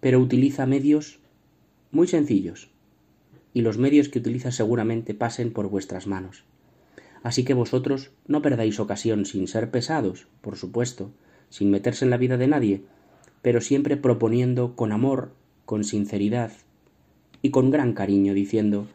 pero 0.00 0.20
utiliza 0.20 0.66
medios 0.66 1.18
muy 1.92 2.06
sencillos, 2.08 2.72
y 3.54 3.62
los 3.62 3.78
medios 3.78 4.10
que 4.10 4.18
utiliza 4.18 4.52
seguramente 4.52 5.14
pasen 5.14 5.50
por 5.50 5.70
vuestras 5.70 6.06
manos. 6.06 6.44
Así 7.22 7.42
que 7.42 7.54
vosotros 7.54 8.10
no 8.26 8.42
perdáis 8.42 8.78
ocasión 8.78 9.24
sin 9.24 9.48
ser 9.48 9.70
pesados, 9.70 10.26
por 10.42 10.56
supuesto, 10.58 11.10
sin 11.48 11.70
meterse 11.70 12.04
en 12.04 12.10
la 12.10 12.18
vida 12.18 12.36
de 12.36 12.48
nadie, 12.48 12.82
pero 13.40 13.62
siempre 13.62 13.96
proponiendo 13.96 14.76
con 14.76 14.92
amor, 14.92 15.32
con 15.64 15.84
sinceridad 15.84 16.52
y 17.40 17.48
con 17.48 17.70
gran 17.70 17.94
cariño, 17.94 18.34
diciendo 18.34 18.88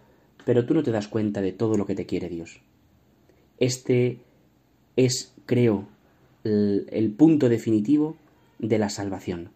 pero 0.45 0.65
tú 0.65 0.73
no 0.73 0.84
te 0.84 0.91
das 0.91 1.08
cuenta 1.08 1.41
de 1.41 1.52
todo 1.52 1.78
lo 1.78 1.86
que 1.86 1.95
te 1.95 2.06
quiere 2.06 2.30
Dios. 2.30 2.62
Este 3.58 4.19
es, 4.95 5.34
creo, 5.45 5.88
el, 6.43 7.13
punto 7.17 7.49
definitivo 7.49 8.15
de 8.60 8.78
la 8.78 8.89
salvación. 8.89 9.49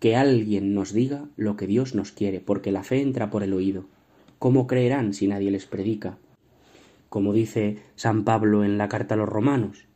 Que 0.00 0.16
alguien 0.16 0.74
nos 0.74 0.92
diga 0.92 1.24
lo 1.36 1.56
que 1.56 1.66
Dios 1.66 1.94
nos 1.94 2.12
quiere, 2.12 2.40
porque 2.40 2.72
la 2.72 2.84
fe 2.84 3.00
entra 3.00 3.30
por 3.30 3.42
el 3.42 3.52
oído. 3.52 3.84
¿Cómo 4.38 4.66
creerán 4.66 5.12
si 5.14 5.26
nadie 5.26 5.50
les 5.50 5.66
predica? 5.66 6.18
Como 7.08 7.32
dice 7.32 7.78
San 7.96 8.24
Pablo 8.24 8.64
en 8.64 8.78
la 8.78 8.88
carta 8.88 9.14
a 9.14 9.16
los 9.18 9.28
romanos, 9.28 9.88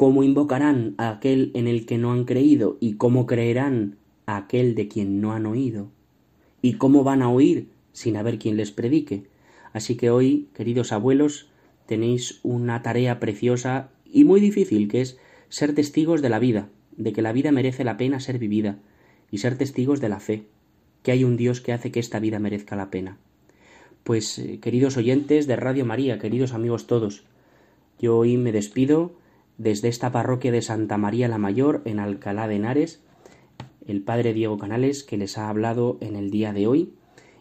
¿Cómo 0.00 0.22
invocarán 0.22 0.94
a 0.96 1.10
aquel 1.10 1.50
en 1.52 1.68
el 1.68 1.84
que 1.84 1.98
no 1.98 2.12
han 2.12 2.24
creído? 2.24 2.78
¿Y 2.80 2.94
cómo 2.94 3.26
creerán 3.26 3.98
a 4.24 4.38
aquel 4.38 4.74
de 4.74 4.88
quien 4.88 5.20
no 5.20 5.34
han 5.34 5.44
oído? 5.44 5.90
¿Y 6.62 6.78
cómo 6.78 7.04
van 7.04 7.20
a 7.20 7.28
oír 7.28 7.68
sin 7.92 8.16
haber 8.16 8.38
quien 8.38 8.56
les 8.56 8.70
predique? 8.70 9.24
Así 9.72 9.96
que 9.96 10.10
hoy, 10.10 10.48
queridos 10.54 10.92
abuelos, 10.92 11.48
tenéis 11.86 12.40
una 12.42 12.82
tarea 12.82 13.20
preciosa 13.20 13.90
y 14.04 14.24
muy 14.24 14.40
difícil, 14.40 14.88
que 14.88 15.00
es 15.00 15.18
ser 15.48 15.74
testigos 15.74 16.22
de 16.22 16.28
la 16.28 16.38
vida, 16.38 16.68
de 16.96 17.12
que 17.12 17.22
la 17.22 17.32
vida 17.32 17.52
merece 17.52 17.84
la 17.84 17.96
pena 17.96 18.20
ser 18.20 18.38
vivida, 18.38 18.78
y 19.30 19.38
ser 19.38 19.56
testigos 19.56 20.00
de 20.00 20.08
la 20.08 20.20
fe, 20.20 20.44
que 21.02 21.12
hay 21.12 21.24
un 21.24 21.36
Dios 21.36 21.60
que 21.60 21.72
hace 21.72 21.90
que 21.90 22.00
esta 22.00 22.18
vida 22.18 22.38
merezca 22.38 22.76
la 22.76 22.90
pena. 22.90 23.18
Pues, 24.04 24.38
eh, 24.38 24.58
queridos 24.60 24.96
oyentes 24.96 25.46
de 25.46 25.56
Radio 25.56 25.84
María, 25.84 26.18
queridos 26.18 26.52
amigos 26.52 26.86
todos, 26.86 27.24
yo 27.98 28.16
hoy 28.16 28.36
me 28.36 28.52
despido 28.52 29.12
desde 29.58 29.88
esta 29.88 30.10
parroquia 30.10 30.52
de 30.52 30.62
Santa 30.62 30.96
María 30.96 31.28
la 31.28 31.38
Mayor 31.38 31.82
en 31.84 32.00
Alcalá 32.00 32.48
de 32.48 32.56
Henares, 32.56 33.00
el 33.86 34.00
padre 34.02 34.32
Diego 34.32 34.58
Canales 34.58 35.04
que 35.04 35.16
les 35.16 35.36
ha 35.36 35.48
hablado 35.48 35.98
en 36.00 36.16
el 36.16 36.30
día 36.30 36.52
de 36.52 36.66
hoy 36.66 36.94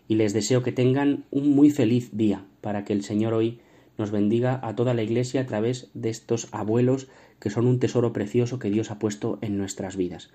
y 0.10 0.16
les 0.16 0.34
deseo 0.34 0.64
que 0.64 0.74
tengan 0.74 1.24
un 1.30 1.52
muy 1.52 1.70
feliz 1.70 2.10
día 2.12 2.44
para 2.62 2.84
que 2.84 2.94
el 2.94 3.04
Señor 3.04 3.34
hoy 3.34 3.60
nos 3.98 4.10
bendiga 4.10 4.60
a 4.64 4.76
toda 4.76 4.96
la 4.96 5.04
Iglesia 5.04 5.42
a 5.42 5.46
través 5.46 5.92
de 5.94 6.10
estos 6.10 6.50
abuelos 6.52 7.08
que 7.40 7.52
son 7.52 7.68
un 7.68 7.80
tesoro 7.80 8.12
precioso 8.12 8.58
que 8.58 8.72
Dios 8.72 8.90
ha 8.90 8.98
puesto 8.98 9.38
en 9.42 9.58
nuestras 9.58 9.96
vidas. 9.96 10.32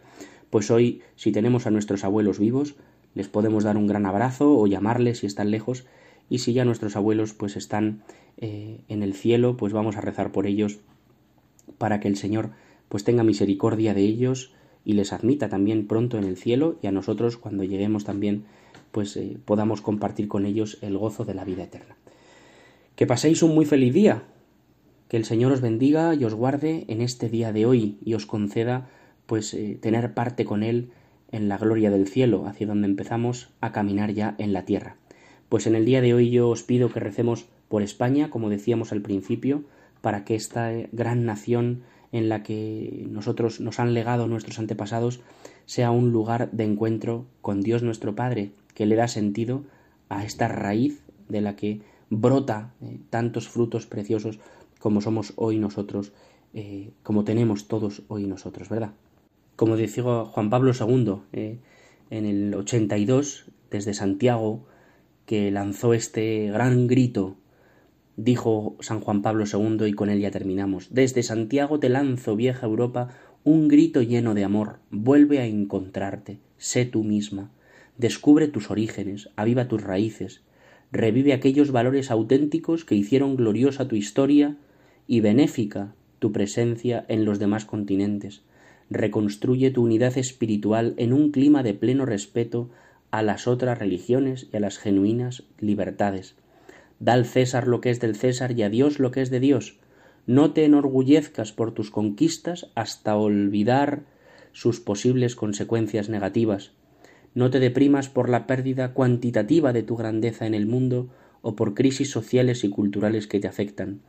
Pues 0.49 0.71
hoy, 0.71 1.03
si 1.17 1.33
tenemos 1.33 1.67
a 1.67 1.73
nuestros 1.73 2.05
abuelos 2.05 2.39
vivos, 2.39 2.77
les 3.15 3.29
podemos 3.29 3.65
dar 3.65 3.77
un 3.77 3.89
gran 3.89 4.07
abrazo 4.07 4.57
o 4.57 4.67
llamarles 4.69 5.19
si 5.19 5.27
están 5.27 5.51
lejos 5.51 5.85
y 6.31 6.39
si 6.39 6.53
ya 6.53 6.65
nuestros 6.65 6.95
abuelos 6.95 7.35
pues 7.35 7.57
están 7.57 8.05
eh, 8.37 8.79
en 8.89 9.03
el 9.03 9.13
cielo, 9.13 9.57
pues 9.57 9.73
vamos 9.73 9.97
a 9.97 10.01
rezar 10.01 10.31
por 10.31 10.47
ellos 10.47 10.79
para 11.79 11.99
que 11.99 12.07
el 12.07 12.17
Señor 12.17 12.51
pues 12.89 13.03
tenga 13.03 13.25
misericordia 13.25 13.93
de 13.93 14.03
ellos 14.03 14.55
y 14.85 14.93
les 14.93 15.13
admita 15.13 15.49
también 15.49 15.89
pronto 15.89 16.17
en 16.17 16.25
el 16.25 16.37
cielo 16.37 16.79
y 16.81 16.87
a 16.87 16.93
nosotros 16.93 17.37
cuando 17.39 17.65
lleguemos 17.65 18.05
también 18.05 18.45
pues 18.95 19.17
eh, 19.17 19.37
podamos 19.45 19.81
compartir 19.81 20.29
con 20.29 20.47
ellos 20.47 20.79
el 20.81 20.97
gozo 20.97 21.25
de 21.25 21.35
la 21.35 21.45
vida 21.45 21.65
eterna. 21.65 21.97
Que 22.95 23.09
paséis 23.09 23.43
un 23.43 23.53
muy 23.53 23.67
feliz 23.67 23.93
día, 23.93 24.23
que 25.09 25.17
el 25.17 25.25
Señor 25.25 25.51
os 25.51 25.61
bendiga 25.61 26.15
y 26.15 26.25
os 26.25 26.35
guarde 26.35 26.85
en 26.87 27.03
este 27.03 27.29
día 27.29 27.53
de 27.53 27.67
hoy 27.67 27.99
y 28.05 28.15
os 28.15 28.25
conceda 28.25 28.89
pues 29.27 29.53
eh, 29.53 29.77
tener 29.83 30.15
parte 30.15 30.45
con 30.45 30.63
Él 30.63 30.93
en 31.33 31.49
la 31.49 31.59
gloria 31.59 31.91
del 31.91 32.07
cielo, 32.07 32.47
hacia 32.47 32.69
donde 32.69 32.87
empezamos 32.87 33.51
a 33.61 33.73
caminar 33.73 34.13
ya 34.13 34.37
en 34.39 34.53
la 34.53 34.65
tierra. 34.65 34.97
Pues 35.49 35.67
en 35.67 35.75
el 35.75 35.85
día 35.85 36.01
de 36.01 36.15
hoy 36.15 36.31
yo 36.31 36.49
os 36.49 36.63
pido 36.63 36.89
que 36.89 37.01
recemos 37.01 37.47
por 37.69 37.83
España, 37.83 38.31
como 38.31 38.49
decíamos 38.49 38.93
al 38.93 39.03
principio, 39.03 39.65
para 40.03 40.25
que 40.25 40.37
esta 40.37 40.71
gran 40.93 41.25
nación 41.25 41.83
en 42.13 42.29
la 42.29 42.45
que 42.45 43.09
nosotros 43.11 43.59
nos 43.59 43.81
han 43.81 43.93
legado 43.93 44.29
nuestros 44.29 44.61
antepasados 44.61 45.19
sea 45.67 45.91
un 45.91 46.13
lugar 46.13 46.53
de 46.53 46.63
encuentro 46.63 47.27
con 47.41 47.61
Dios 47.61 47.83
nuestro 47.83 48.15
Padre, 48.15 48.53
que 48.75 48.87
le 48.87 48.97
da 48.97 49.09
sentido 49.09 49.65
a 50.09 50.25
esta 50.25 50.49
raíz 50.49 51.03
de 51.29 51.41
la 51.41 51.57
que 51.57 51.81
brota 52.11 52.75
eh, 52.83 52.99
tantos 53.11 53.49
frutos 53.49 53.87
preciosos 53.87 54.39
como 54.79 55.01
somos 55.01 55.33
hoy 55.37 55.59
nosotros, 55.59 56.13
eh, 56.53 56.91
como 57.03 57.25
tenemos 57.25 57.69
todos 57.69 58.03
hoy 58.09 58.27
nosotros, 58.27 58.69
¿verdad? 58.69 58.93
Como 59.57 59.77
decía 59.77 60.25
Juan 60.25 60.51
Pablo 60.51 60.73
II 60.79 61.23
eh, 61.33 61.59
en 62.11 62.27
el 62.27 62.55
82, 62.55 63.47
desde 63.71 63.95
Santiago, 63.95 64.67
que 65.27 65.51
lanzó 65.51 65.95
este 65.95 66.51
gran 66.51 66.87
grito 66.87 67.37
dijo 68.17 68.77
San 68.81 69.01
Juan 69.01 69.23
Pablo 69.23 69.45
II 69.51 69.87
y 69.87 69.93
con 69.93 70.11
él 70.11 70.21
ya 70.21 70.31
terminamos. 70.31 70.89
Desde 70.91 71.23
Santiago 71.23 71.81
te 71.81 71.89
lanzo, 71.89 72.37
vieja 72.37 72.67
Europa, 72.67 73.09
un 73.43 73.69
grito 73.69 74.03
lleno 74.03 74.35
de 74.35 74.45
amor. 74.45 74.79
Vuelve 74.91 75.41
a 75.41 75.47
encontrarte, 75.47 76.39
sé 76.57 76.85
tú 76.85 77.03
misma. 77.03 77.51
Descubre 77.99 78.49
tus 78.49 78.71
orígenes, 78.71 79.31
aviva 79.37 79.69
tus 79.69 79.83
raíces, 79.83 80.43
revive 80.93 81.33
aquellos 81.33 81.71
valores 81.71 82.11
auténticos 82.11 82.85
que 82.85 82.95
hicieron 82.95 83.37
gloriosa 83.37 83.89
tu 83.89 83.97
historia 83.97 84.57
y 85.07 85.21
benéfica 85.21 85.95
tu 86.19 86.33
presencia 86.33 87.05
en 87.09 87.25
los 87.25 87.39
demás 87.39 87.65
continentes. 87.65 88.43
Reconstruye 88.91 89.71
tu 89.71 89.83
unidad 89.83 90.19
espiritual 90.19 90.95
en 90.97 91.13
un 91.13 91.31
clima 91.31 91.63
de 91.63 91.75
pleno 91.75 92.07
respeto 92.07 92.71
a 93.11 93.23
las 93.23 93.47
otras 93.47 93.79
religiones 93.79 94.49
y 94.53 94.57
a 94.57 94.61
las 94.61 94.79
genuinas 94.79 95.45
libertades 95.59 96.35
Da 97.01 97.13
al 97.13 97.27
César 97.27 97.67
lo 97.67 97.81
que 97.81 97.91
es 97.91 98.01
del 98.01 98.17
César 98.17 98.53
y 98.53 98.63
a 98.63 98.71
Dios 98.71 98.99
lo 98.99 99.11
que 99.11 99.21
es 99.21 99.31
de 99.31 99.41
Dios. 99.41 99.77
No 100.27 100.53
te 100.53 100.65
enorgullezcas 100.65 101.53
por 101.53 101.73
tus 101.73 101.91
conquistas 101.91 102.71
hasta 102.75 103.17
olvidar 103.17 104.05
sus 104.53 104.81
posibles 104.81 105.37
consecuencias 105.37 106.09
negativas. 106.09 106.73
No 107.35 107.51
te 107.51 107.59
deprimas 107.61 108.09
por 108.09 108.29
la 108.29 108.47
pérdida 108.47 108.93
cuantitativa 108.95 109.73
de 109.73 109.83
tu 109.83 109.97
grandeza 109.97 110.47
en 110.47 110.55
el 110.55 110.67
mundo 110.67 111.09
o 111.43 111.57
por 111.57 111.75
crisis 111.75 112.11
sociales 112.11 112.65
y 112.65 112.71
culturales 112.71 113.27
que 113.27 113.41
te 113.41 113.49
afectan. 113.49 114.01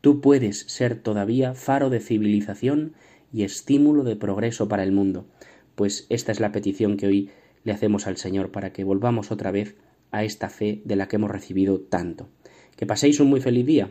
Tú 0.00 0.20
puedes 0.20 0.60
ser 0.60 0.94
todavía 0.94 1.54
faro 1.54 1.90
de 1.90 2.00
civilización 2.00 2.94
y 3.32 3.42
estímulo 3.42 4.04
de 4.04 4.16
progreso 4.16 4.68
para 4.68 4.84
el 4.84 4.92
mundo. 4.92 5.26
Pues 5.74 6.06
esta 6.08 6.32
es 6.32 6.40
la 6.40 6.52
petición 6.52 6.96
que 6.96 7.06
hoy 7.06 7.30
le 7.64 7.72
hacemos 7.72 8.06
al 8.06 8.16
Señor 8.16 8.52
para 8.52 8.72
que 8.72 8.84
volvamos 8.84 9.32
otra 9.32 9.50
vez 9.50 9.74
a 10.10 10.24
esta 10.24 10.48
fe 10.48 10.80
de 10.84 10.96
la 10.96 11.08
que 11.08 11.16
hemos 11.16 11.30
recibido 11.30 11.80
tanto. 11.80 12.28
Que 12.76 12.86
paséis 12.86 13.20
un 13.20 13.28
muy 13.28 13.40
feliz 13.40 13.66
día. 13.66 13.90